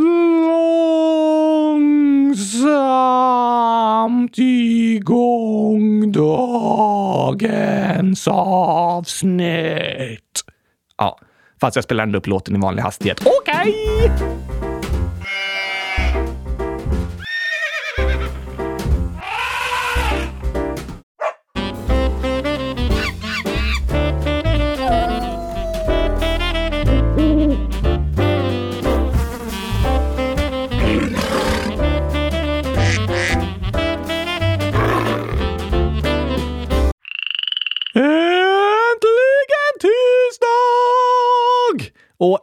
långsamt 2.75 4.39
igång 4.39 6.13
dagens 6.13 8.29
avsnitt. 8.29 9.41
Ja, 10.99 11.19
fast 11.61 11.77
jag 11.77 11.85
spelar 11.85 12.05
ändå 12.05 12.19
upp 12.19 12.27
låten 12.27 12.57
i 12.57 12.59
vanlig 12.59 12.83
hastighet. 12.83 13.23
Okej! 13.25 13.75
Okay. 14.05 14.54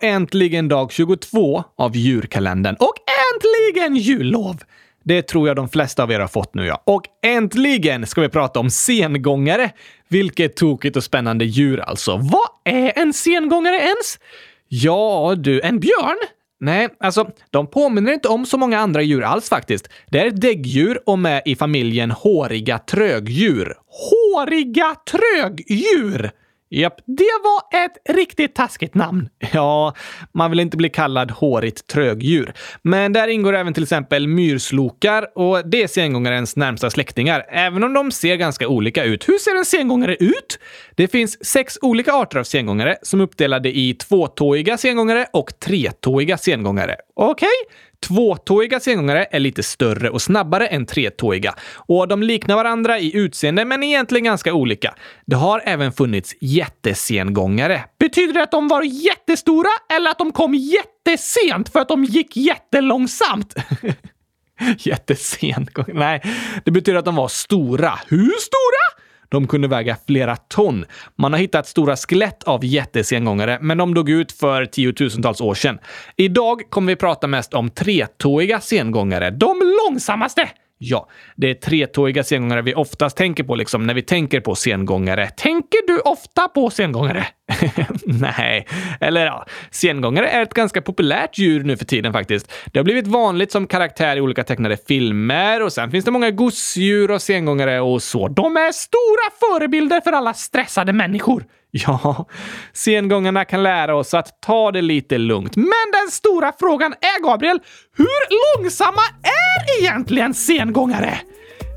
Äntligen 0.02 0.68
dag 0.68 0.92
22 0.92 1.64
av 1.78 1.96
djurkalendern. 1.96 2.76
Och 2.80 2.94
äntligen 3.36 3.96
jullov! 3.96 4.64
Det 5.04 5.22
tror 5.22 5.48
jag 5.48 5.56
de 5.56 5.70
flesta 5.70 6.04
av 6.04 6.12
er 6.12 6.20
har 6.20 6.28
fått 6.28 6.54
nu 6.54 6.66
ja. 6.66 6.84
Och 6.86 7.04
äntligen 7.24 8.08
ska 8.08 8.22
vi 8.22 8.30
prata 8.30 8.60
om 8.60 8.70
sengångare. 8.70 9.72
Vilket 10.08 10.56
tokigt 10.56 10.98
och 10.98 11.04
spännande 11.04 11.46
djur 11.46 11.80
alltså. 11.80 12.18
Vad 12.18 12.76
är 12.76 13.00
en 13.00 13.14
sengångare 13.14 13.76
ens? 13.76 14.20
Ja 14.68 15.36
du, 15.38 15.62
en 15.62 15.80
björn? 15.80 16.18
Nej, 16.60 16.90
alltså 17.00 17.30
de 17.50 17.68
påminner 17.68 18.14
inte 18.14 18.28
om 18.28 18.46
så 18.46 18.58
många 18.58 18.80
andra 18.80 19.02
djur 19.02 19.24
alls 19.24 19.50
faktiskt. 19.50 19.90
Det 20.08 20.20
är 20.20 20.26
ett 20.28 20.42
däggdjur 20.42 21.00
och 21.06 21.20
med 21.20 21.42
i 21.46 21.56
familjen 21.56 22.12
håriga 22.12 22.80
trögdjur. 22.80 23.74
Håriga 23.88 24.96
trögdjur! 25.12 26.32
Japp, 26.74 27.02
det 27.06 27.24
var 27.44 27.84
ett 27.86 28.18
riktigt 28.18 28.56
taskigt 28.56 28.96
namn. 28.96 29.30
Ja, 29.54 29.94
man 30.34 30.52
vill 30.52 30.60
inte 30.60 30.78
bli 30.78 30.90
kallad 30.90 31.32
hårigt 31.32 31.88
trögdjur. 31.88 32.54
Men 32.82 33.14
där 33.14 33.28
ingår 33.28 33.56
även 33.56 33.74
till 33.74 33.84
exempel 33.84 34.28
myrslokar 34.28 35.38
och 35.38 35.70
det 35.70 35.84
är 35.84 35.88
sengångarens 35.88 36.56
närmsta 36.56 36.90
släktingar, 36.90 37.46
även 37.50 37.84
om 37.84 37.94
de 37.94 38.12
ser 38.12 38.36
ganska 38.36 38.68
olika 38.68 39.04
ut. 39.04 39.30
Hur 39.30 39.38
ser 39.38 39.56
en 39.56 39.66
sengångare 39.66 40.16
ut? 40.16 40.60
Det 40.96 41.08
finns 41.08 41.46
sex 41.46 41.78
olika 41.82 42.14
arter 42.14 42.40
av 42.40 42.44
sengångare 42.44 42.98
som 43.02 43.20
är 43.20 43.24
uppdelade 43.24 43.78
i 43.78 43.94
tvåtåiga 43.94 44.78
sengångare 44.78 45.26
och 45.34 45.60
tretåiga 45.60 46.38
sengångare. 46.38 46.96
Okej? 47.22 47.48
Okay? 47.68 47.76
Tvåtåiga 48.08 48.80
sengångare 48.80 49.28
är 49.32 49.40
lite 49.40 49.64
större 49.64 50.10
och 50.10 50.22
snabbare 50.22 50.68
än 50.68 50.86
tretåiga 50.86 51.56
och 51.76 52.08
de 52.08 52.24
liknar 52.24 52.56
varandra 52.56 53.00
i 53.00 53.16
utseende 53.16 53.66
men 53.66 53.84
är 53.84 53.88
egentligen 53.88 54.24
ganska 54.24 54.54
olika. 54.54 54.94
Det 55.26 55.36
har 55.36 55.62
även 55.66 55.92
funnits 55.92 56.36
jättesengångare. 56.42 57.84
Betyder 58.00 58.34
det 58.34 58.44
att 58.44 58.52
de 58.52 58.68
var 58.68 58.84
jättestora 58.84 59.70
eller 59.94 60.12
att 60.12 60.18
de 60.18 60.32
kom 60.32 60.56
jättesent 60.56 61.70
för 61.70 61.80
att 61.80 61.88
de 61.88 62.04
gick 62.04 62.38
jättelångsamt? 62.38 63.56
Jättesent? 64.78 65.70
Nej, 65.88 66.22
det 66.66 66.72
betyder 66.72 67.00
att 67.00 67.06
de 67.06 67.16
var 67.16 67.28
stora. 67.28 68.00
Hur 68.08 68.32
stora? 68.40 68.81
De 69.32 69.48
kunde 69.48 69.68
väga 69.68 69.98
flera 70.08 70.36
ton. 70.36 70.86
Man 71.18 71.34
har 71.34 71.40
hittat 71.40 71.68
stora 71.68 71.96
skelett 71.96 72.44
av 72.44 72.66
jättesengångare, 72.66 73.58
men 73.62 73.78
de 73.78 73.94
dog 73.94 74.10
ut 74.10 74.32
för 74.32 74.66
tiotusentals 74.66 75.42
år 75.42 75.54
sedan. 75.54 75.80
Idag 76.18 76.62
kommer 76.70 76.92
vi 76.92 76.96
prata 76.96 77.28
mest 77.28 77.54
om 77.54 77.70
tretåiga 77.70 78.60
sengångare, 78.60 79.30
de 79.30 79.78
långsammaste! 79.88 80.50
Ja, 80.84 81.10
det 81.36 81.50
är 81.50 81.54
tretåiga 81.54 82.24
sengångare 82.24 82.62
vi 82.62 82.74
oftast 82.74 83.18
tänker 83.18 83.44
på 83.44 83.56
liksom 83.56 83.88
när 83.88 83.94
vi 83.94 84.02
tänker 84.02 84.40
på 84.40 84.56
sengångare. 84.56 85.28
Tänker 85.28 85.88
du 85.88 86.00
ofta 86.00 86.48
på 86.48 86.70
sengångare? 86.70 87.28
Nej, 88.06 88.68
eller 89.00 89.26
ja, 89.26 89.46
sengångare 89.72 90.30
är 90.30 90.42
ett 90.42 90.54
ganska 90.54 90.82
populärt 90.82 91.38
djur 91.38 91.64
nu 91.64 91.78
för 91.78 91.86
tiden 91.86 92.14
faktiskt. 92.14 92.54
Det 92.66 92.80
har 92.80 92.84
blivit 92.84 93.08
vanligt 93.08 93.52
som 93.52 93.68
karaktär 93.68 94.18
i 94.18 94.22
olika 94.22 94.44
tecknade 94.44 94.78
filmer 94.88 95.62
och 95.64 95.74
sen 95.74 95.92
finns 95.92 96.06
det 96.06 96.12
många 96.12 96.32
gosedjur 96.32 97.12
och 97.12 97.22
sengångare 97.22 97.82
och 97.82 98.04
så. 98.04 98.28
De 98.28 98.58
är 98.58 98.72
stora 98.72 99.50
förebilder 99.50 100.02
för 100.02 100.12
alla 100.12 100.34
stressade 100.34 100.94
människor. 100.94 101.46
Ja, 101.88 102.26
sengångarna 102.74 103.46
kan 103.46 103.64
lära 103.64 103.96
oss 103.96 104.14
att 104.14 104.42
ta 104.42 104.72
det 104.72 104.82
lite 104.82 105.18
lugnt. 105.18 105.56
Men 105.56 105.92
den 105.94 106.12
stora 106.12 106.54
frågan 106.60 106.94
är, 106.94 107.24
Gabriel, 107.24 107.60
hur 107.98 108.60
långsamma 108.60 109.02
är 109.24 109.82
egentligen 109.82 110.34
sengångare? 110.34 111.18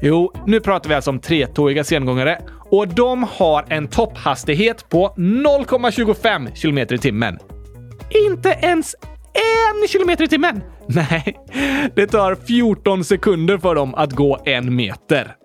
Jo, 0.02 0.32
nu 0.46 0.60
pratar 0.60 0.88
vi 0.88 0.94
alltså 0.94 1.10
om 1.10 1.18
tretåiga 1.18 1.84
sengångare 1.84 2.42
och 2.70 2.88
de 2.88 3.22
har 3.22 3.64
en 3.68 3.88
topphastighet 3.88 4.88
på 4.88 5.14
0,25 5.16 6.62
km 6.62 6.78
i 6.78 6.98
timmen. 6.98 7.38
Inte 8.28 8.48
ens 8.48 8.94
en 9.34 9.88
kilometer 9.88 10.24
i 10.24 10.28
timmen! 10.28 10.62
Nej, 10.86 11.36
det 11.94 12.06
tar 12.06 12.34
14 12.34 13.04
sekunder 13.04 13.58
för 13.58 13.74
dem 13.74 13.94
att 13.94 14.12
gå 14.12 14.42
en 14.44 14.76
meter. 14.76 15.36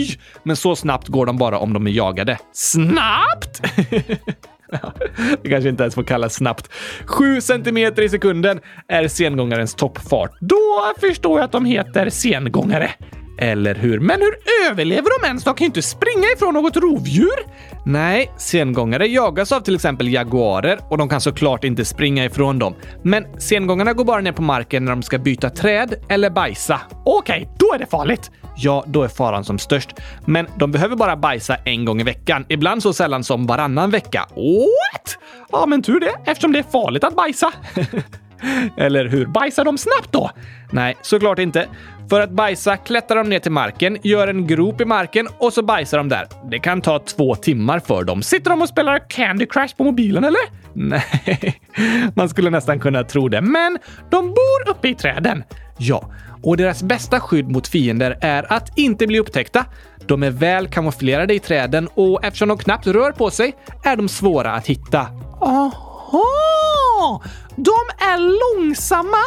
Oj! 0.00 0.18
Men 0.42 0.56
så 0.56 0.76
snabbt 0.76 1.08
går 1.08 1.26
de 1.26 1.38
bara 1.38 1.58
om 1.58 1.72
de 1.72 1.86
är 1.86 1.90
jagade. 1.90 2.38
Snabbt? 2.52 3.62
det 5.42 5.48
kanske 5.48 5.68
inte 5.68 5.82
ens 5.82 5.94
får 5.94 6.02
kallas 6.02 6.34
snabbt. 6.34 6.70
7 7.06 7.40
centimeter 7.40 8.02
i 8.02 8.08
sekunden 8.08 8.60
är 8.88 9.08
sengångarens 9.08 9.74
toppfart. 9.74 10.30
Då 10.40 10.92
förstår 11.00 11.38
jag 11.38 11.44
att 11.44 11.52
de 11.52 11.64
heter 11.64 12.10
sengångare. 12.10 12.90
Eller 13.38 13.74
hur? 13.74 14.00
Men 14.00 14.20
hur 14.20 14.36
överlever 14.70 15.20
de 15.20 15.26
ens? 15.26 15.44
De 15.44 15.54
kan 15.54 15.64
ju 15.64 15.66
inte 15.66 15.82
springa 15.82 16.28
ifrån 16.36 16.54
något 16.54 16.76
rovdjur. 16.76 17.46
Nej, 17.86 18.30
sengångare 18.36 19.06
jagas 19.06 19.52
av 19.52 19.60
till 19.60 19.74
exempel 19.74 20.08
jaguarer 20.08 20.78
och 20.90 20.98
de 20.98 21.08
kan 21.08 21.20
såklart 21.20 21.64
inte 21.64 21.84
springa 21.84 22.24
ifrån 22.24 22.58
dem. 22.58 22.74
Men 23.04 23.24
sengångarna 23.38 23.92
går 23.92 24.04
bara 24.04 24.20
ner 24.20 24.32
på 24.32 24.42
marken 24.42 24.84
när 24.84 24.92
de 24.92 25.02
ska 25.02 25.18
byta 25.18 25.50
träd 25.50 25.94
eller 26.08 26.30
bajsa. 26.30 26.80
Okej, 27.04 27.42
okay, 27.42 27.54
då 27.58 27.74
är 27.74 27.78
det 27.78 27.86
farligt. 27.86 28.30
Ja, 28.56 28.84
då 28.86 29.02
är 29.02 29.08
faran 29.08 29.44
som 29.44 29.58
störst. 29.58 29.88
Men 30.26 30.46
de 30.56 30.72
behöver 30.72 30.96
bara 30.96 31.16
bajsa 31.16 31.56
en 31.64 31.84
gång 31.84 32.00
i 32.00 32.04
veckan. 32.04 32.44
Ibland 32.48 32.82
så 32.82 32.92
sällan 32.92 33.24
som 33.24 33.46
varannan 33.46 33.90
vecka. 33.90 34.26
What? 34.34 35.18
Ja, 35.52 35.66
men 35.66 35.82
tur 35.82 36.00
det, 36.00 36.14
eftersom 36.26 36.52
det 36.52 36.58
är 36.58 36.62
farligt 36.62 37.04
att 37.04 37.16
bajsa. 37.16 37.52
Eller 38.76 39.04
hur? 39.08 39.26
Bajsar 39.26 39.64
de 39.64 39.78
snabbt 39.78 40.12
då? 40.12 40.30
Nej, 40.70 40.96
såklart 41.02 41.38
inte. 41.38 41.68
För 42.10 42.20
att 42.20 42.30
bajsa 42.30 42.76
klättrar 42.76 43.16
de 43.18 43.28
ner 43.28 43.38
till 43.38 43.52
marken, 43.52 43.98
gör 44.02 44.28
en 44.28 44.46
grop 44.46 44.80
i 44.80 44.84
marken 44.84 45.28
och 45.38 45.52
så 45.52 45.62
bajsar 45.62 45.98
de 45.98 46.08
där. 46.08 46.26
Det 46.50 46.58
kan 46.58 46.80
ta 46.80 46.98
två 46.98 47.34
timmar 47.34 47.78
för 47.78 48.04
dem. 48.04 48.22
Sitter 48.22 48.50
de 48.50 48.62
och 48.62 48.68
spelar 48.68 49.08
Candy 49.08 49.46
Crush 49.46 49.76
på 49.76 49.84
mobilen 49.84 50.24
eller? 50.24 50.40
Nej, 50.72 51.60
man 52.14 52.28
skulle 52.28 52.50
nästan 52.50 52.80
kunna 52.80 53.04
tro 53.04 53.28
det. 53.28 53.40
Men 53.40 53.78
de 54.10 54.26
bor 54.26 54.70
uppe 54.70 54.88
i 54.88 54.94
träden. 54.94 55.44
Ja, 55.82 56.10
och 56.42 56.56
deras 56.56 56.82
bästa 56.82 57.20
skydd 57.20 57.48
mot 57.50 57.68
fiender 57.68 58.18
är 58.20 58.52
att 58.52 58.78
inte 58.78 59.06
bli 59.06 59.18
upptäckta. 59.18 59.64
De 60.06 60.22
är 60.22 60.30
väl 60.30 60.68
kamouflerade 60.68 61.34
i 61.34 61.38
träden 61.38 61.88
och 61.94 62.24
eftersom 62.24 62.48
de 62.48 62.58
knappt 62.58 62.86
rör 62.86 63.12
på 63.12 63.30
sig 63.30 63.56
är 63.84 63.96
de 63.96 64.08
svåra 64.08 64.52
att 64.52 64.66
hitta. 64.66 65.06
Aha! 65.40 67.22
De 67.56 68.04
är 68.04 68.18
långsamma 68.18 69.22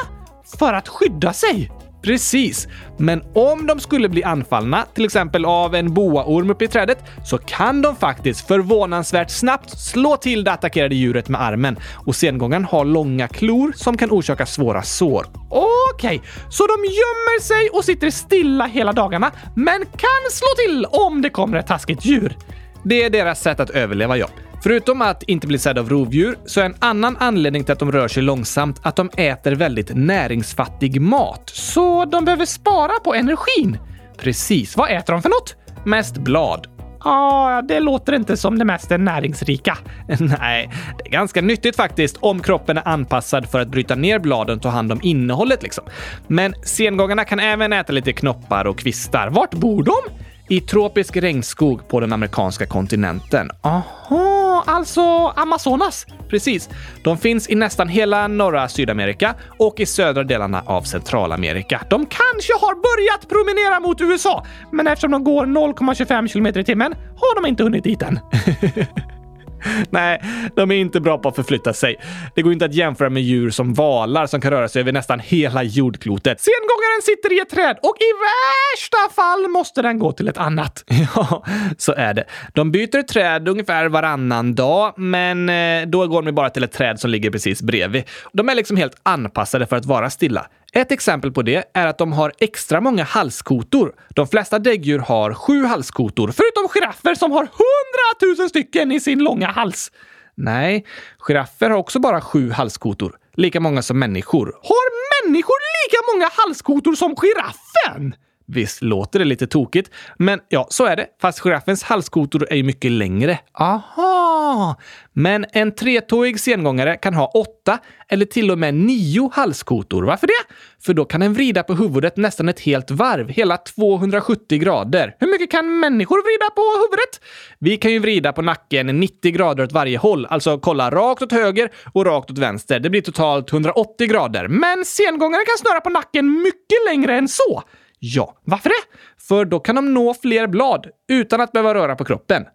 för 0.59 0.73
att 0.73 0.87
skydda 0.87 1.33
sig. 1.33 1.71
Precis. 2.03 2.67
Men 2.97 3.23
om 3.35 3.67
de 3.67 3.79
skulle 3.79 4.09
bli 4.09 4.23
anfallna, 4.23 4.85
till 4.93 5.05
exempel 5.05 5.45
av 5.45 5.75
en 5.75 5.93
boaorm 5.93 6.49
uppe 6.49 6.65
i 6.65 6.67
trädet, 6.67 6.97
så 7.25 7.37
kan 7.37 7.81
de 7.81 7.95
faktiskt 7.95 8.47
förvånansvärt 8.47 9.31
snabbt 9.31 9.79
slå 9.79 10.17
till 10.17 10.43
det 10.43 10.51
attackerade 10.51 10.95
djuret 10.95 11.29
med 11.29 11.41
armen 11.41 11.77
och 12.05 12.15
sengångaren 12.15 12.65
har 12.65 12.85
långa 12.85 13.27
klor 13.27 13.73
som 13.75 13.97
kan 13.97 14.11
orsaka 14.11 14.45
svåra 14.45 14.81
sår. 14.81 15.25
Okej, 15.49 16.17
okay, 16.17 16.29
så 16.49 16.67
de 16.67 16.85
gömmer 16.85 17.41
sig 17.41 17.69
och 17.69 17.85
sitter 17.85 18.09
stilla 18.09 18.65
hela 18.65 18.93
dagarna, 18.93 19.31
men 19.55 19.79
kan 19.79 20.31
slå 20.31 20.47
till 20.65 20.85
om 20.85 21.21
det 21.21 21.29
kommer 21.29 21.57
ett 21.57 21.67
taskigt 21.67 22.05
djur. 22.05 22.37
Det 22.83 23.03
är 23.03 23.09
deras 23.09 23.41
sätt 23.41 23.59
att 23.59 23.69
överleva, 23.69 24.17
ja. 24.17 24.27
Förutom 24.63 25.01
att 25.01 25.23
inte 25.23 25.47
bli 25.47 25.59
sedda 25.59 25.81
av 25.81 25.89
rovdjur 25.89 26.37
så 26.45 26.61
är 26.61 26.65
en 26.65 26.75
annan 26.79 27.17
anledning 27.19 27.63
till 27.63 27.73
att 27.73 27.79
de 27.79 27.91
rör 27.91 28.07
sig 28.07 28.23
långsamt 28.23 28.79
att 28.83 28.95
de 28.95 29.09
äter 29.17 29.51
väldigt 29.51 29.91
näringsfattig 29.95 31.01
mat. 31.01 31.49
Så 31.49 32.05
de 32.05 32.25
behöver 32.25 32.45
spara 32.45 32.99
på 33.03 33.13
energin. 33.13 33.77
Precis. 34.17 34.77
Vad 34.77 34.91
äter 34.91 35.13
de 35.13 35.21
för 35.21 35.29
något? 35.29 35.55
Mest 35.85 36.17
blad. 36.17 36.67
Ja, 37.03 37.61
det 37.67 37.79
låter 37.79 38.13
inte 38.13 38.37
som 38.37 38.59
det 38.59 38.65
mest 38.65 38.89
näringsrika. 38.89 39.77
Nej, 40.39 40.69
det 40.97 41.07
är 41.07 41.11
ganska 41.11 41.41
nyttigt 41.41 41.75
faktiskt 41.75 42.17
om 42.19 42.41
kroppen 42.41 42.77
är 42.77 42.87
anpassad 42.87 43.49
för 43.49 43.59
att 43.59 43.67
bryta 43.67 43.95
ner 43.95 44.19
bladen 44.19 44.55
och 44.55 44.61
ta 44.61 44.69
hand 44.69 44.91
om 44.91 44.99
innehållet 45.03 45.63
liksom. 45.63 45.83
Men 46.27 46.53
sengångarna 46.63 47.25
kan 47.25 47.39
även 47.39 47.73
äta 47.73 47.93
lite 47.93 48.13
knoppar 48.13 48.65
och 48.65 48.79
kvistar. 48.79 49.29
Vart 49.29 49.53
bor 49.53 49.83
de? 49.83 50.22
I 50.49 50.61
tropisk 50.61 51.17
regnskog 51.17 51.87
på 51.87 51.99
den 51.99 52.13
amerikanska 52.13 52.65
kontinenten. 52.65 53.49
Aha, 53.61 54.63
alltså 54.67 55.01
Amazonas? 55.35 56.05
Precis. 56.29 56.69
De 57.03 57.17
finns 57.17 57.49
i 57.49 57.55
nästan 57.55 57.87
hela 57.87 58.27
norra 58.27 58.69
Sydamerika 58.69 59.35
och 59.59 59.79
i 59.79 59.85
södra 59.85 60.23
delarna 60.23 60.63
av 60.65 60.81
Centralamerika. 60.81 61.81
De 61.89 62.05
kanske 62.05 62.53
har 62.53 62.75
börjat 62.75 63.29
promenera 63.29 63.79
mot 63.79 64.01
USA, 64.01 64.45
men 64.71 64.87
eftersom 64.87 65.11
de 65.11 65.23
går 65.23 65.45
0,25 65.45 66.27
km 66.33 66.47
i 66.47 66.63
timmen 66.63 66.93
har 66.93 67.41
de 67.41 67.49
inte 67.49 67.63
hunnit 67.63 67.83
dit 67.83 68.01
än. 68.01 68.19
Nej, 69.89 70.21
de 70.55 70.71
är 70.71 70.75
inte 70.75 70.99
bra 70.99 71.17
på 71.17 71.29
att 71.29 71.35
förflytta 71.35 71.73
sig. 71.73 71.95
Det 72.35 72.41
går 72.41 72.53
inte 72.53 72.65
att 72.65 72.73
jämföra 72.73 73.09
med 73.09 73.23
djur 73.23 73.49
som 73.49 73.73
valar 73.73 74.27
som 74.27 74.41
kan 74.41 74.51
röra 74.51 74.67
sig 74.67 74.79
över 74.79 74.91
nästan 74.91 75.19
hela 75.19 75.63
jordklotet. 75.63 76.41
Sengångaren 76.41 77.01
sitter 77.03 77.33
i 77.33 77.39
ett 77.39 77.49
träd 77.49 77.77
och 77.81 77.95
i 77.99 78.11
värsta 78.23 79.21
fall 79.21 79.47
måste 79.47 79.81
den 79.81 79.99
gå 79.99 80.11
till 80.11 80.27
ett 80.27 80.37
annat. 80.37 80.83
Ja, 81.15 81.43
så 81.77 81.93
är 81.93 82.13
det. 82.13 82.23
De 82.53 82.71
byter 82.71 83.01
träd 83.01 83.47
ungefär 83.47 83.85
varannan 83.85 84.55
dag, 84.55 84.93
men 84.97 85.49
eh, 85.49 85.87
då 85.87 86.07
går 86.07 86.21
de 86.21 86.31
bara 86.31 86.49
till 86.49 86.63
ett 86.63 86.71
träd 86.71 86.99
som 86.99 87.09
ligger 87.11 87.31
precis 87.31 87.61
bredvid. 87.61 88.03
De 88.33 88.49
är 88.49 88.55
liksom 88.55 88.77
helt 88.77 88.95
anpassade 89.03 89.65
för 89.65 89.75
att 89.75 89.85
vara 89.85 90.09
stilla. 90.09 90.47
Ett 90.75 90.91
exempel 90.91 91.31
på 91.31 91.41
det 91.41 91.63
är 91.73 91.87
att 91.87 91.97
de 91.97 92.13
har 92.13 92.33
extra 92.39 92.81
många 92.81 93.03
halskotor. 93.03 93.95
De 94.09 94.27
flesta 94.27 94.59
däggdjur 94.59 94.99
har 94.99 95.33
sju 95.33 95.65
halskotor, 95.65 96.31
förutom 96.31 96.67
giraffer 96.67 97.15
som 97.15 97.31
har 97.31 97.47
hundratusen 97.61 98.49
stycken 98.49 98.91
i 98.91 98.99
sin 98.99 99.19
långa 99.19 99.47
hals. 99.47 99.91
Nej, 100.35 100.85
giraffer 101.19 101.69
har 101.69 101.77
också 101.77 101.99
bara 101.99 102.21
sju 102.21 102.51
halskotor. 102.51 103.17
Lika 103.33 103.59
många 103.59 103.81
som 103.81 103.99
människor. 103.99 104.45
Har 104.45 105.25
människor 105.27 105.59
lika 105.83 105.97
många 106.13 106.29
halskotor 106.33 106.95
som 106.95 107.15
giraffen? 107.15 108.15
Visst 108.45 108.81
låter 108.81 109.19
det 109.19 109.25
lite 109.25 109.47
tokigt, 109.47 109.91
men 110.17 110.39
ja, 110.49 110.67
så 110.69 110.85
är 110.85 110.95
det. 110.95 111.07
Fast 111.21 111.39
giraffens 111.39 111.83
halskotor 111.83 112.47
är 112.49 112.55
ju 112.55 112.63
mycket 112.63 112.91
längre. 112.91 113.39
Aha! 113.53 114.75
Men 115.13 115.45
en 115.51 115.75
tretåig 115.75 116.39
sengångare 116.39 116.95
kan 116.95 117.13
ha 117.13 117.27
åtta 117.27 117.79
eller 118.09 118.25
till 118.25 118.51
och 118.51 118.57
med 118.57 118.73
nio 118.73 119.29
halskotor. 119.33 120.03
Varför 120.03 120.27
det? 120.27 120.55
För 120.85 120.93
då 120.93 121.05
kan 121.05 121.21
den 121.21 121.33
vrida 121.33 121.63
på 121.63 121.73
huvudet 121.73 122.17
nästan 122.17 122.49
ett 122.49 122.59
helt 122.59 122.91
varv, 122.91 123.29
hela 123.29 123.57
270 123.57 124.59
grader. 124.59 125.15
Hur 125.19 125.27
mycket 125.27 125.51
kan 125.51 125.79
människor 125.79 126.17
vrida 126.23 126.49
på 126.55 126.61
huvudet? 126.61 127.21
Vi 127.59 127.77
kan 127.77 127.91
ju 127.91 127.99
vrida 127.99 128.33
på 128.33 128.41
nacken 128.41 128.99
90 128.99 129.31
grader 129.31 129.63
åt 129.63 129.71
varje 129.71 129.97
håll, 129.97 130.25
alltså 130.25 130.59
kolla 130.59 130.91
rakt 130.91 131.21
åt 131.21 131.31
höger 131.31 131.69
och 131.93 132.05
rakt 132.05 132.31
åt 132.31 132.37
vänster. 132.37 132.79
Det 132.79 132.89
blir 132.89 133.01
totalt 133.01 133.53
180 133.53 134.07
grader. 134.07 134.47
Men 134.47 134.85
sengångare 134.85 135.45
kan 135.45 135.57
snurra 135.57 135.81
på 135.81 135.89
nacken 135.89 136.41
mycket 136.41 136.85
längre 136.89 137.17
än 137.17 137.27
så. 137.27 137.63
Ja. 138.05 138.37
Varför 138.43 138.69
det? 138.69 138.97
För 139.27 139.45
då 139.45 139.59
kan 139.59 139.75
de 139.75 139.93
nå 139.93 140.13
fler 140.13 140.47
blad 140.47 140.87
utan 141.09 141.41
att 141.41 141.51
behöva 141.51 141.73
röra 141.73 141.95
på 141.95 142.05
kroppen. 142.05 142.45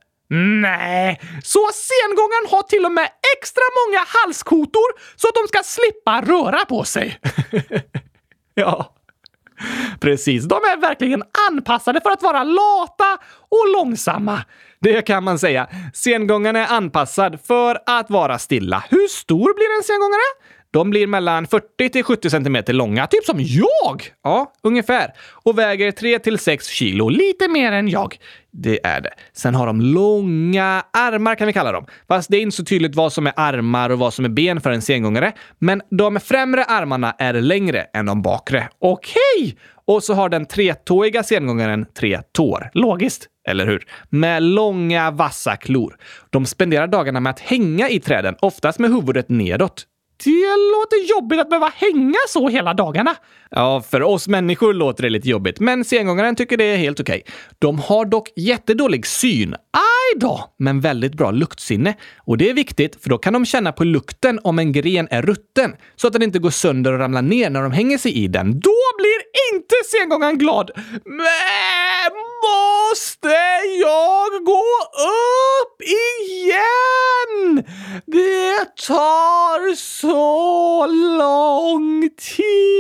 Nej, 0.63 1.21
så 1.45 1.69
sengångaren 1.73 2.47
har 2.51 2.63
till 2.63 2.85
och 2.85 2.93
med 2.93 3.09
extra 3.39 3.63
många 3.79 4.05
halskotor 4.07 5.17
så 5.17 5.29
att 5.29 5.35
de 5.35 5.49
ska 5.49 5.63
slippa 5.63 6.21
röra 6.21 6.65
på 6.65 6.85
sig. 6.85 7.21
ja, 8.55 8.95
precis. 10.01 10.45
De 10.45 10.55
är 10.55 10.81
verkligen 10.81 11.23
anpassade 11.51 12.01
för 12.01 12.11
att 12.11 12.23
vara 12.23 12.45
lata 12.45 13.19
och 13.49 13.73
långsamma. 13.73 14.41
Det 14.81 15.03
kan 15.03 15.25
man 15.25 15.39
säga. 15.39 15.69
Sengångaren 15.95 16.57
är 16.57 16.67
anpassad 16.67 17.41
för 17.47 17.79
att 17.87 18.11
vara 18.11 18.39
stilla. 18.39 18.85
Hur 18.91 19.09
stor 19.09 19.55
blir 19.55 19.77
en 19.79 19.85
sengångare? 19.85 20.58
De 20.71 20.91
blir 20.91 21.07
mellan 21.07 21.47
40 21.47 21.89
till 21.89 22.05
70 22.05 22.31
cm 22.31 22.57
långa, 22.67 23.07
typ 23.07 23.25
som 23.25 23.37
jag! 23.41 24.03
Ja, 24.23 24.53
ungefär. 24.63 25.13
Och 25.45 25.59
väger 25.59 25.93
3 25.93 26.19
till 26.19 26.39
6 26.39 26.67
kilo. 26.67 27.09
Lite 27.09 27.49
mer 27.49 27.73
än 27.73 27.89
jag. 27.89 28.17
Det 28.53 28.87
är 28.87 29.01
det. 29.01 29.11
Sen 29.33 29.55
har 29.55 29.67
de 29.67 29.81
långa 29.81 30.85
armar 30.93 31.35
kan 31.35 31.47
vi 31.47 31.53
kalla 31.53 31.73
dem. 31.73 31.87
Fast 32.09 32.31
det 32.31 32.37
är 32.37 32.41
inte 32.41 32.57
så 32.57 32.65
tydligt 32.65 32.95
vad 32.95 33.13
som 33.13 33.27
är 33.27 33.33
armar 33.37 33.91
och 33.91 33.99
vad 33.99 34.15
som 34.15 34.25
är 34.25 34.29
ben 34.29 34.61
för 34.61 34.71
en 34.71 34.83
sengångare. 34.83 35.33
Men 35.59 35.83
de 35.91 36.21
främre 36.21 36.65
armarna 36.65 37.15
är 37.19 37.35
längre 37.35 37.87
än 37.95 38.07
de 38.07 38.23
bakre. 38.23 38.69
Okej! 38.79 39.59
Och 39.87 40.03
så 40.03 40.15
har 40.15 40.29
den 40.29 40.47
tretåiga 40.47 41.23
sengångaren 41.23 41.87
tre 41.99 42.21
tår. 42.33 42.71
Logiskt. 42.75 43.27
Eller 43.49 43.67
hur? 43.67 43.87
Med 44.09 44.43
långa 44.43 45.11
vassa 45.11 45.57
klor. 45.57 45.97
De 46.31 46.47
spenderar 46.47 46.87
dagarna 46.87 47.21
med 47.21 47.31
att 47.31 47.41
hänga 47.41 47.89
i 47.89 48.01
träden, 48.01 48.35
oftast 48.41 48.79
med 48.79 48.91
huvudet 48.91 49.29
nedåt. 49.29 49.87
Det 50.25 50.57
låter 50.75 51.11
jobbigt 51.11 51.41
att 51.41 51.51
behöva 51.51 51.73
hänga 51.77 52.19
så 52.29 52.49
hela 52.49 52.75
dagarna. 52.75 53.17
Ja, 53.51 53.83
för 53.91 54.03
oss 54.03 54.29
människor 54.29 54.75
låter 54.75 55.03
det 55.03 55.11
lite 55.11 55.29
jobbigt, 55.29 55.61
men 55.61 55.85
sengångaren 55.85 56.37
tycker 56.37 56.57
det 56.57 56.65
är 56.65 56.77
helt 56.77 57.01
okej. 57.01 57.23
Okay. 57.25 57.35
De 57.59 57.79
har 57.79 58.05
dock 58.05 58.29
jättedålig 58.37 59.07
syn. 59.07 59.55
Aj 59.55 60.21
då! 60.21 60.55
Men 60.59 60.81
väldigt 60.81 61.15
bra 61.15 61.31
luktsinne. 61.31 61.95
Och 62.17 62.39
det 62.39 62.51
är 62.51 62.55
viktigt, 62.55 63.03
för 63.03 63.11
då 63.11 63.19
kan 63.19 63.33
de 63.33 63.45
känna 63.45 63.73
på 63.73 63.85
lukten 63.85 64.41
om 64.45 64.59
en 64.59 64.73
gren 64.73 65.09
är 65.11 65.23
rutten, 65.23 65.77
så 65.97 66.07
att 66.07 66.13
den 66.13 66.23
inte 66.23 66.39
går 66.39 66.51
sönder 66.51 66.93
och 66.93 66.99
ramlar 66.99 67.23
ner 67.23 67.51
när 67.51 67.63
de 67.63 67.73
hänger 67.73 67.99
sig 67.99 68.13
i 68.13 68.29
den. 68.29 68.61
Då 68.61 68.77
blir 68.99 69.55
inte 69.55 69.75
sengångaren 69.87 70.39
glad. 70.39 70.71
Men 71.05 71.27
måste 72.49 73.37
jag 73.81 74.45
gå 74.45 74.65
upp 75.65 75.83
igen? 75.83 77.65
Det 78.07 78.77
tar 78.87 79.75
så 79.75 80.87
lång 81.19 82.11
tid. 82.37 82.79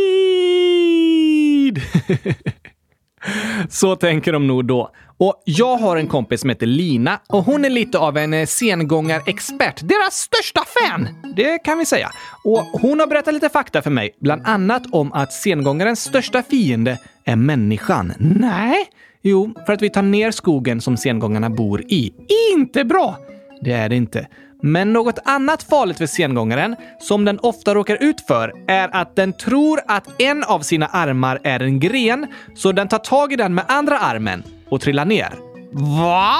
Så 3.70 3.96
tänker 3.96 4.32
de 4.32 4.46
nog 4.46 4.64
då. 4.64 4.90
Och 5.18 5.42
jag 5.44 5.76
har 5.76 5.96
en 5.96 6.06
kompis 6.06 6.40
som 6.40 6.50
heter 6.50 6.66
Lina 6.66 7.20
och 7.28 7.44
hon 7.44 7.64
är 7.64 7.70
lite 7.70 7.98
av 7.98 8.16
en 8.16 8.34
eh, 8.34 8.46
sengångarexpert. 8.46 9.80
Deras 9.80 10.14
största 10.14 10.64
fan! 10.66 11.08
Det 11.36 11.58
kan 11.58 11.78
vi 11.78 11.86
säga. 11.86 12.10
Och 12.44 12.58
hon 12.58 13.00
har 13.00 13.06
berättat 13.06 13.34
lite 13.34 13.48
fakta 13.48 13.82
för 13.82 13.90
mig, 13.90 14.16
bland 14.20 14.46
annat 14.46 14.82
om 14.92 15.12
att 15.12 15.32
sengångarens 15.32 16.00
största 16.00 16.42
fiende 16.42 16.98
är 17.24 17.36
människan. 17.36 18.12
Nej? 18.18 18.88
Jo, 19.30 19.54
för 19.66 19.72
att 19.72 19.82
vi 19.82 19.90
tar 19.90 20.02
ner 20.02 20.30
skogen 20.30 20.80
som 20.80 20.96
sengångarna 20.96 21.50
bor 21.50 21.80
i. 21.80 22.12
Inte 22.52 22.84
bra! 22.84 23.16
Det 23.60 23.72
är 23.72 23.88
det 23.88 23.96
inte. 23.96 24.28
Men 24.62 24.92
något 24.92 25.18
annat 25.24 25.62
farligt 25.62 25.98
för 25.98 26.06
sengångaren, 26.06 26.76
som 27.00 27.24
den 27.24 27.38
ofta 27.38 27.74
råkar 27.74 28.02
ut 28.02 28.20
för, 28.20 28.52
är 28.68 28.88
att 28.92 29.16
den 29.16 29.32
tror 29.32 29.80
att 29.86 30.20
en 30.20 30.44
av 30.44 30.60
sina 30.60 30.86
armar 30.86 31.40
är 31.44 31.60
en 31.60 31.80
gren, 31.80 32.26
så 32.54 32.72
den 32.72 32.88
tar 32.88 32.98
tag 32.98 33.32
i 33.32 33.36
den 33.36 33.54
med 33.54 33.64
andra 33.68 33.98
armen 33.98 34.42
och 34.68 34.80
trillar 34.80 35.04
ner. 35.04 35.34
Va? 35.72 36.34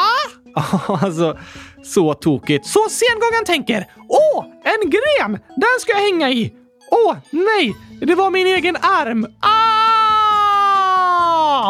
alltså, 1.02 1.38
så 1.84 2.14
tokigt. 2.14 2.66
Så 2.66 2.80
sengångaren 2.90 3.44
tänker 3.46 3.86
Åh, 4.08 4.44
en 4.64 4.90
gren! 4.90 5.38
Den 5.56 5.80
ska 5.80 5.92
jag 5.92 6.00
hänga 6.00 6.30
i! 6.30 6.52
Åh, 6.90 7.16
nej! 7.30 7.74
Det 8.00 8.14
var 8.14 8.30
min 8.30 8.46
egen 8.46 8.76
arm! 8.76 9.26
Ah! 9.40 9.78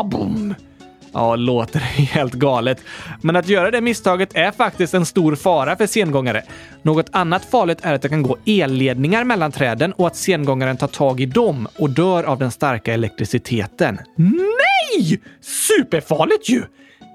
Boom! 0.04 0.37
Ja, 1.12 1.36
låter 1.36 1.78
helt 2.14 2.34
galet. 2.34 2.78
Men 3.20 3.36
att 3.36 3.48
göra 3.48 3.70
det 3.70 3.80
misstaget 3.80 4.30
är 4.34 4.50
faktiskt 4.50 4.94
en 4.94 5.06
stor 5.06 5.34
fara 5.34 5.76
för 5.76 5.86
sengångare. 5.86 6.42
Något 6.82 7.06
annat 7.12 7.44
farligt 7.44 7.78
är 7.82 7.94
att 7.94 8.02
det 8.02 8.08
kan 8.08 8.22
gå 8.22 8.36
elledningar 8.46 9.24
mellan 9.24 9.52
träden 9.52 9.92
och 9.92 10.06
att 10.06 10.16
sengångaren 10.16 10.76
tar 10.76 10.86
tag 10.86 11.20
i 11.20 11.26
dem 11.26 11.68
och 11.78 11.90
dör 11.90 12.24
av 12.24 12.38
den 12.38 12.50
starka 12.50 12.94
elektriciteten. 12.94 13.98
Nej! 14.16 15.20
Superfarligt 15.40 16.48
ju! 16.48 16.62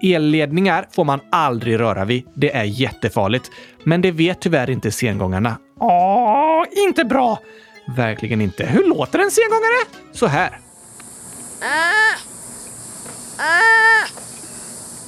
Elledningar 0.04 0.88
får 0.92 1.04
man 1.04 1.20
aldrig 1.32 1.80
röra 1.80 2.06
vid. 2.06 2.24
Det 2.34 2.56
är 2.56 2.64
jättefarligt. 2.64 3.52
Men 3.84 4.02
det 4.02 4.12
vet 4.12 4.42
tyvärr 4.42 4.70
inte 4.70 4.92
sengångarna. 4.92 5.58
Åh, 5.80 6.66
inte 6.88 7.06
bra! 7.06 7.40
Verkligen 7.88 8.42
inte. 8.42 8.66
Hur 8.66 8.88
låter 8.88 9.20
en 9.20 9.32
sengångare? 9.32 10.02
Så 10.12 10.28
här. 10.28 10.60
Äh. 11.62 12.33
Ah! 13.38 14.08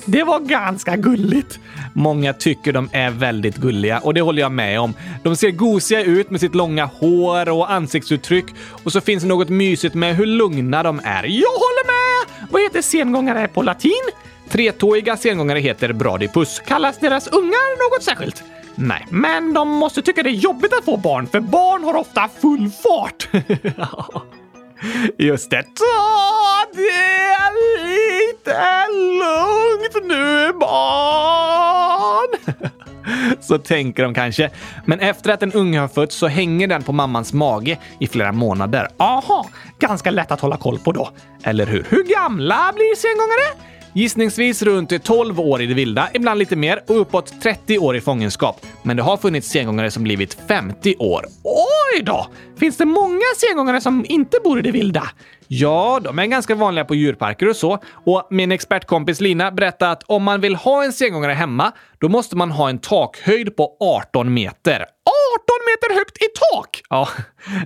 Det 0.05 0.23
var 0.23 0.39
ganska 0.39 0.95
gulligt. 0.95 1.59
Många 1.93 2.33
tycker 2.33 2.73
de 2.73 2.89
är 2.91 3.09
väldigt 3.09 3.55
gulliga 3.55 3.99
och 3.99 4.13
det 4.13 4.21
håller 4.21 4.41
jag 4.41 4.51
med 4.51 4.79
om. 4.79 4.93
De 5.23 5.35
ser 5.35 5.51
gosiga 5.51 6.03
ut 6.03 6.29
med 6.29 6.39
sitt 6.39 6.55
långa 6.55 6.85
hår 6.85 7.49
och 7.49 7.71
ansiktsuttryck 7.71 8.45
och 8.83 8.91
så 8.91 9.01
finns 9.01 9.23
det 9.23 9.29
något 9.29 9.49
mysigt 9.49 9.95
med 9.95 10.15
hur 10.15 10.25
lugna 10.25 10.83
de 10.83 11.01
är. 11.03 11.23
Jag 11.23 11.49
håller 11.49 11.85
med! 11.87 12.49
Vad 12.51 12.61
heter 12.61 12.81
sengångare 12.81 13.47
på 13.47 13.61
latin? 13.61 13.91
Tretåiga 14.49 15.17
sengångare 15.17 15.59
heter 15.59 15.93
bradipus. 15.93 16.59
Kallas 16.67 16.99
deras 16.99 17.27
ungar 17.27 17.95
något 17.95 18.03
särskilt? 18.03 18.43
Nej, 18.75 19.07
men 19.09 19.53
de 19.53 19.69
måste 19.69 20.01
tycka 20.01 20.23
det 20.23 20.29
är 20.29 20.31
jobbigt 20.31 20.73
att 20.73 20.85
få 20.85 20.97
barn, 20.97 21.27
för 21.27 21.39
barn 21.39 21.83
har 21.83 21.95
ofta 21.95 22.29
full 22.41 22.71
fart. 22.83 23.27
Just 25.17 25.49
det. 25.49 25.63
Ta 25.63 26.65
det 26.73 27.37
lite 27.83 28.85
lugnt 28.91 30.07
nu 30.07 30.53
barn! 30.59 32.55
så 33.41 33.57
tänker 33.57 34.03
de 34.03 34.13
kanske. 34.13 34.49
Men 34.85 34.99
efter 34.99 35.33
att 35.33 35.43
en 35.43 35.51
unge 35.51 35.79
har 35.79 35.87
fötts 35.87 36.15
så 36.15 36.27
hänger 36.27 36.67
den 36.67 36.83
på 36.83 36.91
mammans 36.91 37.33
mage 37.33 37.77
i 37.99 38.07
flera 38.07 38.31
månader. 38.31 38.87
Aha, 38.97 39.47
ganska 39.79 40.11
lätt 40.11 40.31
att 40.31 40.41
hålla 40.41 40.57
koll 40.57 40.79
på 40.79 40.91
då. 40.91 41.09
Eller 41.43 41.65
hur? 41.65 41.85
Hur 41.89 42.03
gamla 42.03 42.71
blir 42.75 42.95
sengångare? 42.95 43.74
Gissningsvis 43.97 44.61
runt 44.61 45.03
12 45.03 45.39
år 45.39 45.61
i 45.61 45.65
det 45.65 45.73
vilda, 45.73 46.09
ibland 46.13 46.39
lite 46.39 46.55
mer 46.55 46.83
och 46.87 47.01
uppåt 47.01 47.41
30 47.41 47.79
år 47.79 47.95
i 47.95 48.01
fångenskap. 48.01 48.65
Men 48.83 48.97
det 48.97 49.03
har 49.03 49.17
funnits 49.17 49.49
sengångare 49.49 49.91
som 49.91 50.03
blivit 50.03 50.37
50 50.47 50.95
år. 50.99 51.25
Oj 51.43 52.03
då! 52.03 52.27
Finns 52.57 52.77
det 52.77 52.85
många 52.85 53.25
sengångare 53.37 53.81
som 53.81 54.05
inte 54.07 54.37
bor 54.43 54.59
i 54.59 54.61
det 54.61 54.71
vilda? 54.71 55.03
Ja, 55.47 55.99
de 56.03 56.19
är 56.19 56.25
ganska 56.25 56.55
vanliga 56.55 56.85
på 56.85 56.95
djurparker 56.95 57.49
och 57.49 57.55
så. 57.55 57.79
Och 58.05 58.27
min 58.29 58.51
expertkompis 58.51 59.21
Lina 59.21 59.51
berättade 59.51 59.91
att 59.91 60.03
om 60.03 60.23
man 60.23 60.41
vill 60.41 60.55
ha 60.55 60.83
en 60.83 60.93
sengångare 60.93 61.33
hemma, 61.33 61.71
då 61.99 62.09
måste 62.09 62.35
man 62.35 62.51
ha 62.51 62.69
en 62.69 62.79
takhöjd 62.79 63.55
på 63.55 63.77
18 63.79 64.33
meter 64.33 64.85
meter 65.75 65.95
högt 65.95 66.17
i 66.17 66.25
tak! 66.51 66.81
Ja, 66.89 67.09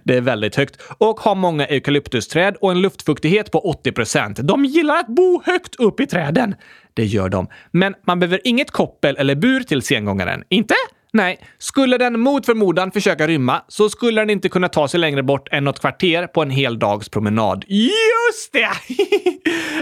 det 0.03 0.17
är 0.17 0.21
väldigt 0.21 0.55
högt. 0.55 0.81
Och 0.97 1.19
har 1.19 1.35
många 1.35 1.65
eukalyptusträd 1.65 2.55
och 2.61 2.71
en 2.71 2.81
luftfuktighet 2.81 3.51
på 3.51 3.59
80 3.59 3.91
procent. 3.91 4.39
De 4.43 4.65
gillar 4.65 4.97
att 4.97 5.07
bo 5.07 5.41
högt 5.45 5.75
upp 5.75 5.99
i 5.99 6.07
träden. 6.07 6.55
Det 6.93 7.05
gör 7.05 7.29
de. 7.29 7.47
Men 7.71 7.95
man 8.07 8.19
behöver 8.19 8.41
inget 8.43 8.71
koppel 8.71 9.17
eller 9.17 9.35
bur 9.35 9.63
till 9.63 9.81
sengångaren. 9.81 10.43
Inte? 10.49 10.75
Nej, 11.13 11.39
skulle 11.57 11.97
den 11.97 12.19
mot 12.19 12.45
förmodan 12.45 12.91
försöka 12.91 13.27
rymma 13.27 13.61
så 13.67 13.89
skulle 13.89 14.21
den 14.21 14.29
inte 14.29 14.49
kunna 14.49 14.69
ta 14.69 14.87
sig 14.87 14.99
längre 14.99 15.23
bort 15.23 15.47
än 15.51 15.63
något 15.63 15.79
kvarter 15.79 16.27
på 16.27 16.41
en 16.41 16.49
hel 16.49 16.79
dags 16.79 17.09
promenad. 17.09 17.65
Just 17.67 18.53
det! 18.53 18.69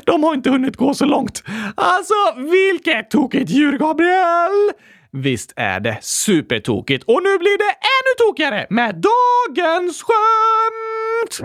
De 0.05 0.23
har 0.23 0.33
inte 0.33 0.49
hunnit 0.49 0.77
gå 0.77 0.93
så 0.93 1.05
långt. 1.05 1.43
Alltså, 1.75 2.13
vilket 2.37 3.11
tokigt 3.11 3.49
djur, 3.49 3.77
Gabriel! 3.77 4.71
Visst 5.17 5.53
är 5.55 5.79
det 5.79 5.97
supertokigt. 6.01 7.03
Och 7.03 7.23
nu 7.23 7.37
blir 7.37 7.57
det 7.57 7.71
ännu 7.71 8.27
tokigare 8.27 8.67
med 8.69 8.95
dagens 8.95 10.03
skämt! 10.03 11.41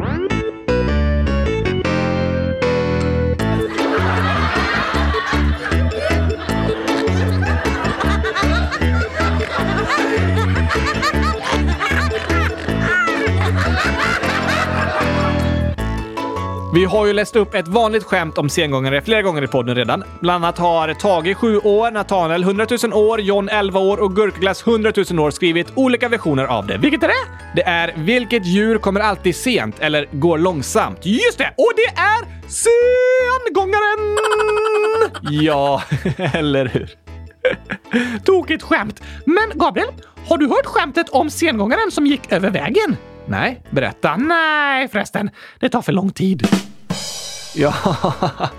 Vi 16.74 16.84
har 16.84 17.06
ju 17.06 17.12
läst 17.12 17.36
upp 17.36 17.54
ett 17.54 17.68
vanligt 17.68 18.04
skämt 18.04 18.38
om 18.38 18.48
sengångare 18.48 19.02
flera 19.02 19.22
gånger 19.22 19.44
i 19.44 19.46
podden 19.46 19.74
redan. 19.74 20.04
Bland 20.20 20.44
annat 20.44 20.58
har 20.58 20.94
Tage 20.94 21.36
7 21.36 21.58
år, 21.58 21.90
Nathaniel 21.90 22.42
100 22.42 22.66
000 22.82 22.92
år, 22.92 23.20
John 23.20 23.48
11 23.48 23.80
år 23.80 23.98
och 24.00 24.16
Gurkaglass 24.16 24.66
100 24.66 24.92
000 25.10 25.20
år 25.20 25.30
skrivit 25.30 25.72
olika 25.74 26.08
versioner 26.08 26.44
av 26.44 26.66
det. 26.66 26.78
Vilket 26.78 27.02
är 27.02 27.08
det? 27.08 27.14
Det 27.56 27.62
är 27.62 27.92
“Vilket 27.96 28.46
djur 28.46 28.78
kommer 28.78 29.00
alltid 29.00 29.36
sent” 29.36 29.76
eller 29.80 30.06
“Går 30.12 30.38
långsamt”. 30.38 31.06
Just 31.06 31.38
det! 31.38 31.54
Och 31.56 31.72
det 31.76 32.00
är 32.00 32.48
sengångaren! 32.48 34.18
ja, 35.44 35.82
eller 36.38 36.66
hur? 36.66 36.90
Tokigt 38.24 38.62
skämt. 38.62 39.02
Men 39.26 39.58
Gabriel, 39.58 39.88
har 40.28 40.38
du 40.38 40.48
hört 40.48 40.66
skämtet 40.66 41.08
om 41.08 41.30
sengångaren 41.30 41.90
som 41.90 42.06
gick 42.06 42.32
över 42.32 42.50
vägen? 42.50 42.96
Nej, 43.26 43.62
berätta. 43.70 44.16
Nej 44.16 44.88
förresten, 44.88 45.30
det 45.60 45.68
tar 45.68 45.82
för 45.82 45.92
lång 45.92 46.10
tid. 46.10 46.46
Ja. 47.54 47.74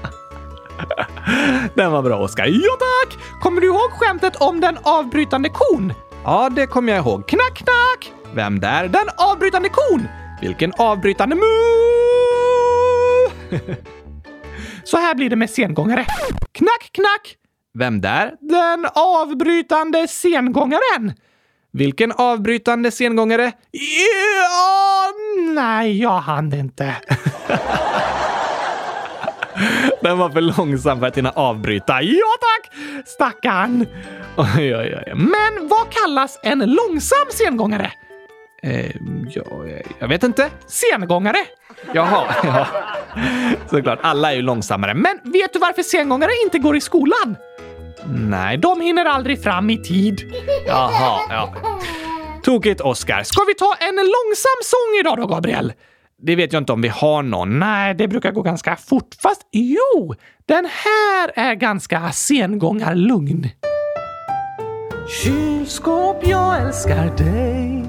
Den 1.76 1.92
var 1.92 2.02
bra, 2.02 2.18
Oskar. 2.18 2.46
Ja 2.46 2.78
tack! 2.80 3.18
Kommer 3.42 3.62
du 3.62 3.68
ihåg 3.68 3.92
skämtet 3.92 4.36
om 4.36 4.60
den 4.62 4.78
avbrytande 4.84 5.50
kon? 5.50 5.94
Ja, 6.24 6.50
det 6.50 6.68
kommer 6.68 6.94
jag 6.94 7.06
ihåg. 7.06 7.28
Knack, 7.28 7.54
knack! 7.56 8.14
Vem 8.36 8.60
där? 8.60 8.88
Den 8.88 9.06
avbrytande 9.18 9.70
kon! 9.70 10.08
Vilken 10.42 10.74
avbrytande 10.78 11.36
mu! 11.36 11.42
Så 14.84 14.98
här 14.98 15.16
blir 15.16 15.30
det 15.30 15.36
med 15.36 15.50
sengångare. 15.50 16.06
Knack, 16.52 16.90
knack! 16.92 17.38
Vem 17.78 18.02
där? 18.02 18.34
Den 18.40 18.88
avbrytande 18.96 20.08
sengångaren. 20.08 21.14
Vilken 21.74 22.12
avbrytande 22.12 22.92
sengångare? 22.92 23.52
Ja, 23.72 25.12
nej, 25.54 26.02
jag 26.02 26.20
hann 26.20 26.54
inte. 26.54 26.96
Den 30.02 30.18
var 30.18 30.30
för 30.30 30.42
långsam 30.42 31.00
för 31.00 31.08
att 31.08 31.18
hinna 31.18 31.30
avbryta. 31.32 32.02
Ja 32.02 32.28
tack! 32.42 32.72
Stackarn. 33.08 33.86
Oj, 34.38 34.76
oj, 34.76 34.96
oj. 35.06 35.14
Men 35.16 35.68
vad 35.68 35.90
kallas 35.90 36.40
en 36.44 36.60
långsam 36.60 37.28
sengångare? 37.32 37.92
Eh, 38.64 38.92
ja, 39.30 39.44
jag 40.00 40.08
vet 40.08 40.24
inte. 40.24 40.50
Sengångare. 40.68 41.38
Jaha, 41.94 42.26
ja. 42.44 42.68
Såklart. 43.70 44.00
Alla 44.02 44.32
är 44.32 44.36
ju 44.36 44.42
långsammare. 44.42 44.94
Men 44.94 45.20
vet 45.24 45.54
du 45.54 45.60
varför 45.60 45.84
sengångare 45.84 46.32
inte 46.44 46.60
går 46.60 46.76
i 46.76 46.82
skolan? 46.82 47.36
Nej, 48.10 48.58
de 48.58 48.82
hinner 48.82 49.06
aldrig 49.06 49.44
fram 49.44 49.70
i 49.70 49.84
tid. 49.84 50.34
Jaha, 50.68 51.20
ja. 51.30 51.54
Tokigt, 52.44 52.82
Oscar. 52.82 53.24
Ska 53.24 53.44
vi 53.48 53.54
ta 53.54 53.74
en 53.80 53.96
långsam 53.96 54.60
sång 54.64 55.00
idag 55.00 55.18
då, 55.18 55.36
Gabriel? 55.36 55.74
Det 56.22 56.36
vet 56.36 56.54
jag 56.54 56.62
inte 56.62 56.74
om 56.74 56.82
vi 56.82 56.88
har 56.88 57.24
någon. 57.24 57.60
Nej, 57.60 57.96
det 57.96 58.08
brukar 58.08 58.32
gå 58.32 58.42
ganska 58.42 58.76
fort. 58.76 59.16
Fast 59.22 59.42
jo, 59.52 60.16
den 60.46 60.66
här 60.66 61.32
är 61.36 61.56
ganska 61.56 62.12
sengångarlugn. 62.12 63.48
Kylskåp, 65.24 66.28
jag 66.28 66.62
älskar 66.62 67.18
dig. 67.18 67.86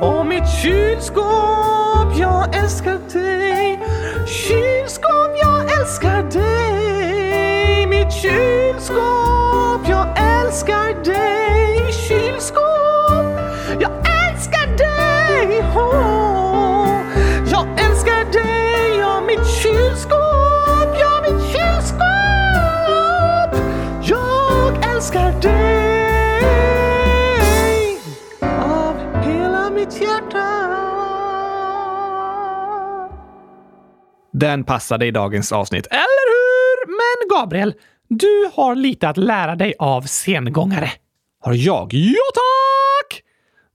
Och 0.00 0.26
mitt 0.26 0.48
kylskåp, 0.62 2.18
jag 2.18 2.56
älskar 2.56 2.98
dig. 3.12 3.80
Kylskåp, 4.26 5.32
jag 5.42 5.80
älskar 5.80 6.22
dig. 6.22 7.86
Mitt 7.86 8.12
kylskåp, 8.12 8.45
älskar 10.46 11.04
dig. 11.04 11.92
Kylskåp, 11.92 13.40
jag 13.80 13.92
älskar 14.30 14.66
dig. 14.76 15.62
hår. 15.62 17.04
jag 17.50 17.80
älskar 17.80 18.32
dig, 18.32 18.98
ja 18.98 19.20
mitt 19.20 19.46
kylskåp, 19.46 20.98
ja 21.00 21.22
mitt 21.22 21.42
kylskåp. 21.52 22.06
Jag 24.02 24.94
älskar 24.94 25.40
dig 25.42 26.42
av 28.50 29.22
hela 29.24 29.70
mitt 29.70 30.00
hjärta. 30.00 30.46
Den 34.32 34.64
passade 34.64 35.06
i 35.06 35.10
dagens 35.10 35.52
avsnitt. 35.52 35.86
Eller 35.86 36.26
hur? 36.32 36.86
Men 36.86 37.38
Gabriel, 37.38 37.74
du 38.08 38.50
har 38.54 38.74
lite 38.74 39.08
att 39.08 39.16
lära 39.16 39.56
dig 39.56 39.74
av 39.78 40.02
sengångare. 40.02 40.90
Har 41.40 41.52
jag? 41.52 41.94
Ja, 41.94 42.22
tack! 42.34 43.22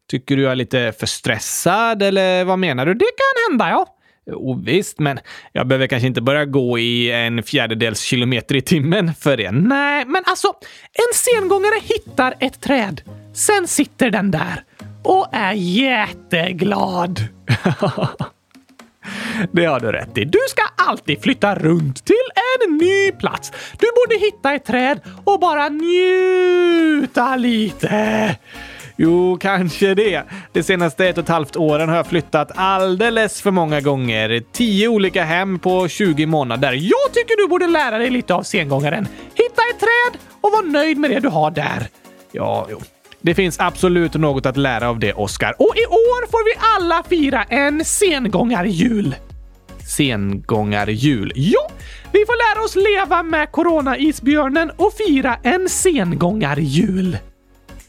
Tycker 0.10 0.38
du 0.38 0.44
jag 0.44 0.52
är 0.52 0.56
lite 0.56 0.94
för 1.00 1.08
stressad 1.08 2.04
eller 2.04 2.44
vad 2.44 2.60
menar 2.60 2.86
du? 2.86 2.94
Det 2.94 3.06
kan 3.06 3.52
hända, 3.52 3.70
ja. 3.70 3.98
Oh, 4.26 4.60
visst, 4.63 5.00
men 5.00 5.20
jag 5.52 5.67
behöver 5.67 5.88
kanske 5.88 6.08
inte 6.08 6.22
börja 6.22 6.46
gå 6.46 6.80
i 6.80 7.12
en 7.12 7.44
fjärdedels 7.44 8.02
kilometer 8.02 8.56
i 8.56 8.62
timmen 8.62 9.13
för 9.13 9.38
det. 9.38 9.52
Nej, 9.52 10.06
men 10.06 10.24
alltså, 10.26 10.48
en 10.94 11.13
sengångare 11.13 11.80
hittar 11.84 12.34
ett 12.39 12.62
träd. 12.62 13.02
Sen 13.34 13.67
sitter 13.67 14.10
den 14.10 14.32
där 14.32 14.63
och 15.04 15.28
är 15.32 15.54
jätteglad. 15.54 17.20
Det 19.52 19.65
har 19.65 19.80
du 19.80 19.91
rätt 19.91 20.17
i. 20.17 20.26
Du 20.26 20.39
ska 20.50 20.62
alltid 20.88 21.22
flytta 21.22 21.56
runt 21.56 22.06
till 22.06 22.15
en 22.67 22.78
ny 22.78 23.12
plats. 23.12 23.52
Du 23.80 23.88
borde 23.96 24.26
hitta 24.26 24.54
ett 24.54 24.65
träd 24.65 25.00
och 25.24 25.39
bara 25.39 25.70
njuta 25.70 27.36
lite. 27.36 28.36
Jo, 28.96 29.38
kanske 29.41 29.94
det. 29.96 30.24
De 30.54 30.63
senaste 30.63 31.08
ett 31.08 31.17
och 31.17 31.24
ett 31.24 31.30
halvt 31.30 31.56
åren 31.56 31.89
har 31.89 31.96
jag 31.96 32.08
flyttat 32.08 32.52
alldeles 32.56 33.41
för 33.41 33.52
många 33.52 33.82
gånger. 33.82 34.44
Tio 34.52 34.88
olika 34.88 35.24
hem 35.24 35.60
på 35.60 35.88
20 35.88 36.26
månader. 36.26 36.72
Jag 36.72 37.13
tycker 37.13 37.38
du 37.44 37.48
borde 37.48 37.67
lära 37.67 37.98
dig 37.98 38.10
lite 38.10 38.34
av 38.34 38.44
sengångaren. 38.44 39.08
Hitta 39.36 39.62
ett 39.74 39.80
träd 39.80 40.22
och 40.41 40.52
var 40.52 40.63
nöjd 40.63 40.98
med 40.98 41.10
det 41.10 41.20
du 41.20 41.28
har 41.30 41.52
där. 41.52 41.88
Ja, 42.32 42.67
jo. 42.72 42.80
Det 43.22 43.36
finns 43.36 43.60
absolut 43.60 44.13
något 44.13 44.46
att 44.46 44.58
lära 44.58 44.89
av 44.89 45.00
det, 45.00 45.13
Oscar. 45.13 45.56
Och 45.60 45.74
i 45.78 45.86
år 45.86 46.32
får 46.32 46.46
vi 46.46 46.60
alla 46.76 47.04
fira 47.10 47.44
en 47.44 47.86
sengångarjul. 47.86 49.15
Sengångarjul? 49.91 51.32
Jo, 51.36 51.60
vi 52.12 52.25
får 52.25 52.56
lära 52.56 52.65
oss 52.65 52.75
leva 52.75 53.23
med 53.23 53.51
corona-isbjörnen 53.51 54.71
och 54.77 54.93
fira 54.93 55.38
en 55.43 55.69
sengångarjul. 55.69 57.17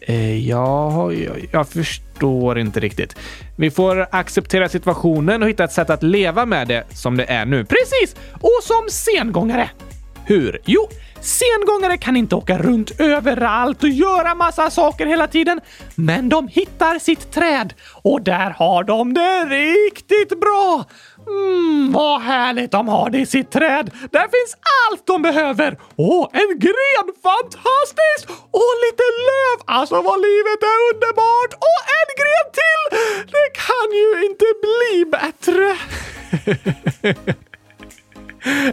Eh, 0.01 0.49
ja, 0.49 1.13
jag, 1.13 1.49
jag 1.53 1.69
förstår 1.69 2.59
inte 2.59 2.81
riktigt. 2.81 3.17
Vi 3.57 3.71
får 3.71 4.07
acceptera 4.11 4.69
situationen 4.69 5.43
och 5.43 5.49
hitta 5.49 5.65
ett 5.65 5.73
sätt 5.73 5.91
att 5.91 6.03
leva 6.03 6.47
med 6.47 6.69
det 6.69 6.85
som 6.91 7.17
det 7.17 7.25
är 7.25 7.47
nu. 7.47 7.65
Precis! 7.65 8.17
Och 8.41 8.61
som 8.63 8.89
sengångare. 8.89 9.71
Hur? 10.25 10.61
Jo, 10.65 10.89
Sengångare 11.23 11.99
kan 11.99 12.17
inte 12.17 12.35
åka 12.35 12.59
runt 12.59 13.01
överallt 13.01 13.83
och 13.83 13.89
göra 13.89 14.35
massa 14.35 14.71
saker 14.71 15.07
hela 15.07 15.27
tiden, 15.27 15.61
men 15.95 16.29
de 16.29 16.49
hittar 16.49 16.99
sitt 16.99 17.33
träd 17.33 17.75
och 18.03 18.23
där 18.23 18.51
har 18.51 18.85
de 18.85 19.15
det 19.15 19.45
riktigt 19.45 20.41
bra. 20.41 20.85
Mm, 21.27 21.93
vad 21.93 22.21
härligt 22.21 22.71
de 22.71 22.89
har 22.89 23.11
det 23.11 23.19
i 23.19 23.27
sitt 23.27 23.51
träd. 23.51 23.91
Där 24.11 24.29
finns 24.35 24.57
allt 24.91 25.07
de 25.07 25.23
behöver. 25.23 25.79
Åh, 25.97 26.29
en 26.33 26.59
gren! 26.59 27.07
Fantastiskt! 27.23 28.25
Och 28.51 28.75
lite 28.85 29.07
löv! 29.29 29.59
Alltså 29.65 29.95
vad 29.95 30.21
livet 30.21 30.63
är 30.73 30.79
underbart! 30.93 31.53
Och 31.69 31.81
en 31.99 32.11
gren 32.21 32.49
till! 32.59 32.83
Det 33.35 33.49
kan 33.67 33.89
ju 34.01 34.09
inte 34.29 34.47
bli 34.65 35.05
bättre. 35.17 35.77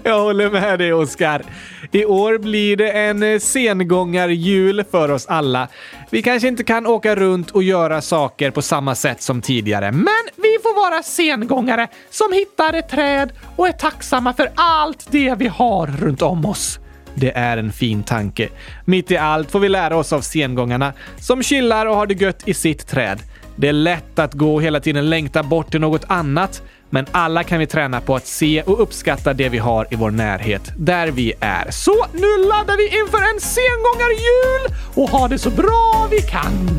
Jag 0.03 0.19
håller 0.19 0.49
med 0.49 0.79
dig, 0.79 0.93
Oskar. 0.93 1.43
I 1.91 2.05
år 2.05 2.37
blir 2.37 2.77
det 2.77 2.91
en 2.91 3.23
eh, 3.23 3.39
sengångarjul 3.39 4.83
för 4.91 5.11
oss 5.11 5.25
alla. 5.25 5.67
Vi 6.09 6.21
kanske 6.21 6.47
inte 6.47 6.63
kan 6.63 6.87
åka 6.87 7.15
runt 7.15 7.51
och 7.51 7.63
göra 7.63 8.01
saker 8.01 8.51
på 8.51 8.61
samma 8.61 8.95
sätt 8.95 9.21
som 9.21 9.41
tidigare, 9.41 9.91
men 9.91 10.23
vi 10.35 10.57
får 10.63 10.89
vara 10.89 11.03
sengångare 11.03 11.87
som 12.09 12.33
hittar 12.33 12.73
ett 12.73 12.89
träd 12.89 13.31
och 13.55 13.67
är 13.67 13.71
tacksamma 13.71 14.33
för 14.33 14.51
allt 14.55 15.07
det 15.11 15.35
vi 15.37 15.47
har 15.47 15.87
runt 15.87 16.21
om 16.21 16.45
oss. 16.45 16.79
Det 17.15 17.31
är 17.31 17.57
en 17.57 17.71
fin 17.71 18.03
tanke. 18.03 18.49
Mitt 18.85 19.11
i 19.11 19.17
allt 19.17 19.51
får 19.51 19.59
vi 19.59 19.69
lära 19.69 19.97
oss 19.97 20.13
av 20.13 20.21
sengångarna 20.21 20.93
som 21.19 21.43
chillar 21.43 21.85
och 21.85 21.95
har 21.95 22.07
det 22.07 22.21
gött 22.21 22.47
i 22.47 22.53
sitt 22.53 22.87
träd. 22.87 23.19
Det 23.55 23.67
är 23.67 23.73
lätt 23.73 24.19
att 24.19 24.33
gå 24.33 24.55
och 24.55 24.63
hela 24.63 24.79
tiden 24.79 25.09
längta 25.09 25.43
bort 25.43 25.71
till 25.71 25.81
något 25.81 26.05
annat, 26.07 26.63
men 26.89 27.05
alla 27.11 27.43
kan 27.43 27.59
vi 27.59 27.67
träna 27.67 28.01
på 28.01 28.15
att 28.15 28.27
se 28.27 28.61
och 28.61 28.81
uppskatta 28.81 29.33
det 29.33 29.49
vi 29.49 29.57
har 29.57 29.87
i 29.91 29.95
vår 29.95 30.11
närhet, 30.11 30.71
där 30.77 31.07
vi 31.07 31.33
är. 31.39 31.71
Så 31.71 32.05
nu 32.13 32.47
laddar 32.47 32.77
vi 32.77 32.99
inför 32.99 33.33
en 33.33 33.39
sengångarjul 33.39 34.79
och 34.95 35.09
har 35.09 35.29
det 35.29 35.37
så 35.37 35.49
bra 35.49 36.07
vi 36.11 36.21
kan! 36.21 36.69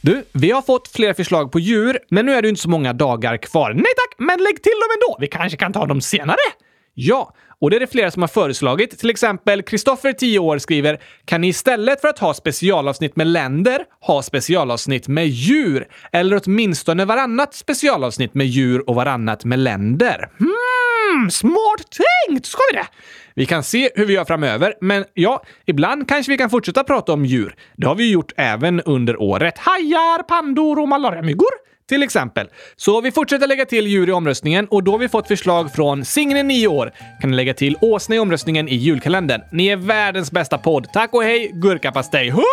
Du, 0.00 0.24
vi 0.32 0.50
har 0.50 0.62
fått 0.62 0.88
fler 0.88 1.14
förslag 1.14 1.52
på 1.52 1.60
djur, 1.60 1.98
men 2.08 2.26
nu 2.26 2.32
är 2.32 2.42
det 2.42 2.48
inte 2.48 2.60
så 2.60 2.68
många 2.68 2.92
dagar 2.92 3.36
kvar. 3.36 3.72
Nej 3.72 3.92
tack, 3.96 4.18
men 4.18 4.38
lägg 4.38 4.62
till 4.62 4.72
dem 4.72 4.90
ändå. 4.94 5.16
Vi 5.20 5.26
kanske 5.26 5.58
kan 5.58 5.72
ta 5.72 5.86
dem 5.86 6.00
senare. 6.00 6.36
Ja, 6.98 7.34
och 7.60 7.70
det 7.70 7.76
är 7.76 7.80
det 7.80 7.86
flera 7.86 8.10
som 8.10 8.22
har 8.22 8.28
föreslagit. 8.28 8.98
Till 8.98 9.10
exempel 9.10 9.62
Kristoffer, 9.62 10.12
10 10.12 10.38
år, 10.38 10.58
skriver 10.58 11.00
“Kan 11.24 11.40
ni 11.40 11.48
istället 11.48 12.00
för 12.00 12.08
att 12.08 12.18
ha 12.18 12.34
specialavsnitt 12.34 13.16
med 13.16 13.26
länder 13.26 13.84
ha 14.00 14.22
specialavsnitt 14.22 15.08
med 15.08 15.26
djur? 15.28 15.88
Eller 16.12 16.40
åtminstone 16.44 17.04
varannat 17.04 17.54
specialavsnitt 17.54 18.34
med 18.34 18.46
djur 18.46 18.88
och 18.90 18.94
varannat 18.94 19.44
med 19.44 19.58
länder?” 19.58 20.30
Hmm, 20.38 21.30
smart 21.30 21.98
tänkt! 22.28 22.46
Ska 22.46 22.60
vi 22.72 22.78
det? 22.78 22.86
Vi 23.34 23.46
kan 23.46 23.62
se 23.62 23.90
hur 23.94 24.06
vi 24.06 24.12
gör 24.14 24.24
framöver, 24.24 24.74
men 24.80 25.04
ja, 25.14 25.42
ibland 25.66 26.08
kanske 26.08 26.32
vi 26.32 26.38
kan 26.38 26.50
fortsätta 26.50 26.84
prata 26.84 27.12
om 27.12 27.24
djur. 27.24 27.54
Det 27.76 27.86
har 27.86 27.94
vi 27.94 28.10
gjort 28.10 28.32
även 28.36 28.80
under 28.80 29.22
året. 29.22 29.58
Hajar, 29.58 30.22
pandor 30.22 30.78
och 30.78 30.88
malariamyggor. 30.88 31.65
Till 31.88 32.02
exempel. 32.02 32.48
Så 32.76 33.00
vi 33.00 33.12
fortsätter 33.12 33.46
lägga 33.46 33.64
till 33.64 33.86
djur 33.86 34.08
i 34.08 34.12
omröstningen 34.12 34.66
och 34.70 34.84
då 34.84 34.92
har 34.92 34.98
vi 34.98 35.08
fått 35.08 35.28
förslag 35.28 35.72
från 35.72 36.04
Signe 36.04 36.42
9 36.42 36.68
år. 36.68 36.92
Kan 37.20 37.30
ni 37.30 37.36
lägga 37.36 37.54
till 37.54 37.76
åsna 37.80 38.14
i 38.14 38.18
omröstningen 38.18 38.68
i 38.68 38.74
julkalendern? 38.74 39.40
Ni 39.52 39.66
är 39.66 39.76
världens 39.76 40.32
bästa 40.32 40.58
podd. 40.58 40.92
Tack 40.92 41.14
och 41.14 41.22
hej 41.22 41.50
gurkapastej! 41.54 42.28
100 42.28 42.42
000! 42.42 42.46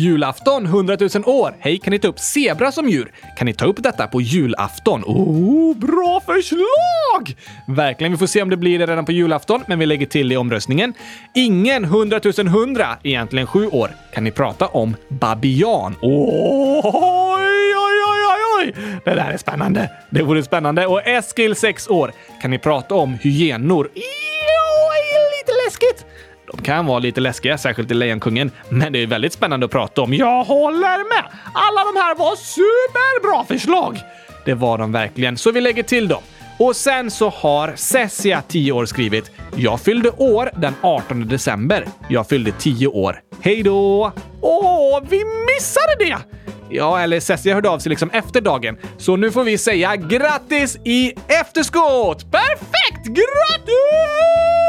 Julafton 0.00 0.66
100 0.66 0.96
000 1.00 1.10
år. 1.26 1.56
Hej, 1.58 1.78
kan 1.78 1.90
ni 1.90 1.98
ta 1.98 2.08
upp 2.08 2.18
zebra 2.18 2.72
som 2.72 2.88
djur? 2.88 3.12
Kan 3.36 3.46
ni 3.46 3.54
ta 3.54 3.64
upp 3.64 3.82
detta 3.82 4.06
på 4.06 4.20
julafton? 4.20 5.02
Oh, 5.06 5.76
bra 5.76 6.20
förslag! 6.26 7.36
Verkligen. 7.66 8.12
Vi 8.12 8.18
får 8.18 8.26
se 8.26 8.42
om 8.42 8.50
det 8.50 8.56
blir 8.56 8.78
det 8.78 8.86
redan 8.86 9.04
på 9.04 9.12
julafton, 9.12 9.62
men 9.68 9.78
vi 9.78 9.86
lägger 9.86 10.06
till 10.06 10.28
det 10.28 10.34
i 10.34 10.36
omröstningen. 10.36 10.94
Ingen 11.34 11.84
100 11.84 12.20
000 12.38 12.46
100, 12.46 12.98
egentligen 13.02 13.46
7 13.46 13.66
år. 13.66 13.90
Kan 14.14 14.24
ni 14.24 14.30
prata 14.30 14.66
om 14.66 14.96
babian? 15.08 15.96
Oh! 16.02 16.80
Oj, 16.84 17.74
oj, 17.76 18.02
oj, 18.10 18.22
oj, 18.30 18.40
oj! 18.58 18.74
Det 19.04 19.14
där 19.14 19.30
är 19.30 19.36
spännande. 19.36 19.90
Det 20.10 20.22
vore 20.22 20.42
spännande. 20.42 20.86
Och 20.86 21.06
Eskil, 21.06 21.56
6 21.56 21.88
år. 21.88 22.12
Kan 22.42 22.50
ni 22.50 22.58
prata 22.58 22.94
om 22.94 23.18
hyenor? 23.22 23.90
Jo, 23.94 24.02
lite 25.38 25.52
läskigt. 25.64 26.06
De 26.52 26.62
kan 26.62 26.86
vara 26.86 26.98
lite 26.98 27.20
läskiga, 27.20 27.58
särskilt 27.58 27.90
i 27.90 27.94
Lejonkungen, 27.94 28.50
men 28.68 28.92
det 28.92 29.02
är 29.02 29.06
väldigt 29.06 29.32
spännande 29.32 29.66
att 29.66 29.72
prata 29.72 30.02
om. 30.02 30.14
Jag 30.14 30.44
håller 30.44 31.08
med! 31.08 31.24
Alla 31.54 31.84
de 31.92 32.00
här 32.00 32.14
var 32.14 32.36
superbra 32.36 33.44
förslag! 33.44 34.00
Det 34.44 34.54
var 34.54 34.78
de 34.78 34.92
verkligen, 34.92 35.36
så 35.36 35.50
vi 35.50 35.60
lägger 35.60 35.82
till 35.82 36.08
dem. 36.08 36.22
Och 36.58 36.76
sen 36.76 37.10
så 37.10 37.28
har 37.28 37.72
Cessia, 37.76 38.42
10 38.48 38.72
år, 38.72 38.86
skrivit 38.86 39.30
“Jag 39.56 39.80
fyllde 39.80 40.10
år 40.10 40.50
den 40.56 40.74
18 40.80 41.28
december. 41.28 41.86
Jag 42.08 42.28
fyllde 42.28 42.52
10 42.52 42.86
år. 42.86 43.20
Hej 43.40 43.62
då!” 43.62 44.12
Åh, 44.40 45.00
vi 45.08 45.24
missade 45.24 45.94
det! 45.98 46.16
Ja, 46.70 47.00
eller 47.00 47.20
Cessia 47.20 47.54
hörde 47.54 47.68
av 47.68 47.78
sig 47.78 47.90
liksom 47.90 48.10
efter 48.10 48.40
dagen. 48.40 48.76
Så 48.98 49.16
nu 49.16 49.30
får 49.30 49.44
vi 49.44 49.58
säga 49.58 49.96
grattis 49.96 50.76
i 50.84 51.12
efterskott! 51.40 52.32
Perfekt! 52.32 53.06
Grattis! 53.06 54.59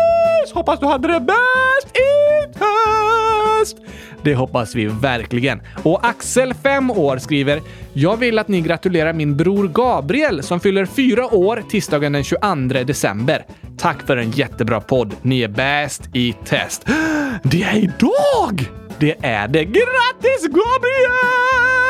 Hoppas 0.53 0.79
du 0.79 0.85
hade 0.85 1.07
det 1.07 1.19
bäst 1.19 1.97
i 1.97 2.53
test! 2.53 3.77
Det 4.23 4.35
hoppas 4.35 4.75
vi 4.75 4.85
verkligen. 4.85 5.61
Och 5.83 6.05
Axel, 6.05 6.53
5 6.53 6.91
år, 6.91 7.17
skriver 7.17 7.61
“Jag 7.93 8.17
vill 8.17 8.39
att 8.39 8.47
ni 8.47 8.61
gratulerar 8.61 9.13
min 9.13 9.37
bror 9.37 9.67
Gabriel 9.67 10.43
som 10.43 10.59
fyller 10.59 10.85
fyra 10.85 11.35
år 11.35 11.63
tisdagen 11.69 12.11
den 12.11 12.23
22 12.23 12.83
december. 12.83 13.45
Tack 13.77 14.07
för 14.07 14.17
en 14.17 14.31
jättebra 14.31 14.81
podd. 14.81 15.15
Ni 15.21 15.41
är 15.41 15.47
bäst 15.47 16.09
i 16.13 16.33
test.” 16.33 16.85
Det 17.43 17.63
är 17.63 17.77
idag! 17.77 18.69
Det 18.99 19.15
är 19.21 19.47
det. 19.47 19.65
Grattis 19.65 20.47
Gabriel! 20.47 21.80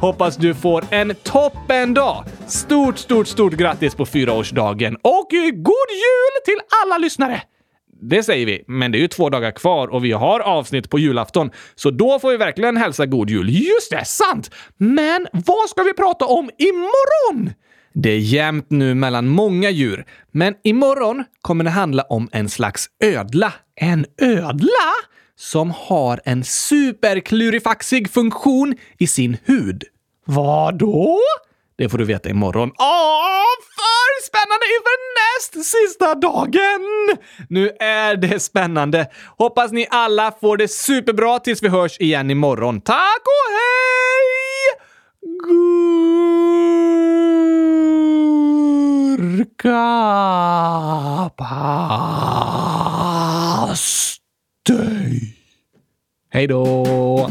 Hoppas 0.00 0.36
du 0.36 0.54
får 0.54 0.84
en 0.90 1.14
toppen 1.22 1.94
dag. 1.94 2.24
Stort, 2.46 2.98
stort, 2.98 3.28
stort 3.28 3.52
grattis 3.52 3.94
på 3.94 4.06
fyraårsdagen 4.06 4.96
och 5.02 5.28
god 5.54 5.90
jul 5.90 6.44
till 6.44 6.58
alla 6.84 6.98
lyssnare! 6.98 7.42
Det 8.00 8.22
säger 8.22 8.46
vi, 8.46 8.64
men 8.66 8.92
det 8.92 8.98
är 8.98 9.00
ju 9.00 9.08
två 9.08 9.30
dagar 9.30 9.50
kvar 9.50 9.88
och 9.88 10.04
vi 10.04 10.12
har 10.12 10.40
avsnitt 10.40 10.90
på 10.90 10.98
julafton, 10.98 11.50
så 11.74 11.90
då 11.90 12.18
får 12.18 12.30
vi 12.30 12.36
verkligen 12.36 12.76
hälsa 12.76 13.06
god 13.06 13.30
jul. 13.30 13.48
Just 13.48 13.90
det, 13.90 14.04
sant! 14.04 14.50
Men 14.76 15.26
vad 15.32 15.68
ska 15.68 15.82
vi 15.82 15.94
prata 15.94 16.26
om 16.26 16.50
imorgon? 16.58 17.52
Det 17.94 18.10
är 18.10 18.18
jämnt 18.18 18.66
nu 18.70 18.94
mellan 18.94 19.28
många 19.28 19.70
djur, 19.70 20.04
men 20.32 20.54
imorgon 20.64 21.24
kommer 21.42 21.64
det 21.64 21.70
handla 21.70 22.02
om 22.02 22.28
en 22.32 22.48
slags 22.48 22.86
ödla. 23.04 23.52
En 23.80 24.06
ödla? 24.22 24.92
Som 25.38 25.70
har 25.70 26.20
en 26.24 26.44
superklurifaxig 26.44 28.10
funktion 28.10 28.74
i 28.98 29.06
sin 29.06 29.36
hud. 29.44 29.84
Vad 30.24 30.78
då? 30.78 31.20
Det 31.78 31.88
får 31.88 31.98
du 31.98 32.04
veta 32.04 32.28
imorgon. 32.28 32.72
Åh, 32.78 33.44
för 33.76 34.22
spännande 34.26 34.66
inför 34.76 34.98
näst 35.18 35.52
sista 35.70 36.14
dagen! 36.14 36.82
Nu 37.48 37.70
är 37.80 38.16
det 38.16 38.40
spännande. 38.40 39.06
Hoppas 39.38 39.72
ni 39.72 39.86
alla 39.90 40.32
får 40.40 40.56
det 40.56 40.68
superbra 40.68 41.38
tills 41.38 41.62
vi 41.62 41.68
hörs 41.68 41.98
igen 42.00 42.30
imorgon. 42.30 42.80
Tack 42.80 43.22
och 43.24 43.52
hej! 43.54 44.18
Gurka 49.18 49.78
dig. 54.68 55.34
Hej 56.30 56.46
då! 56.46 57.30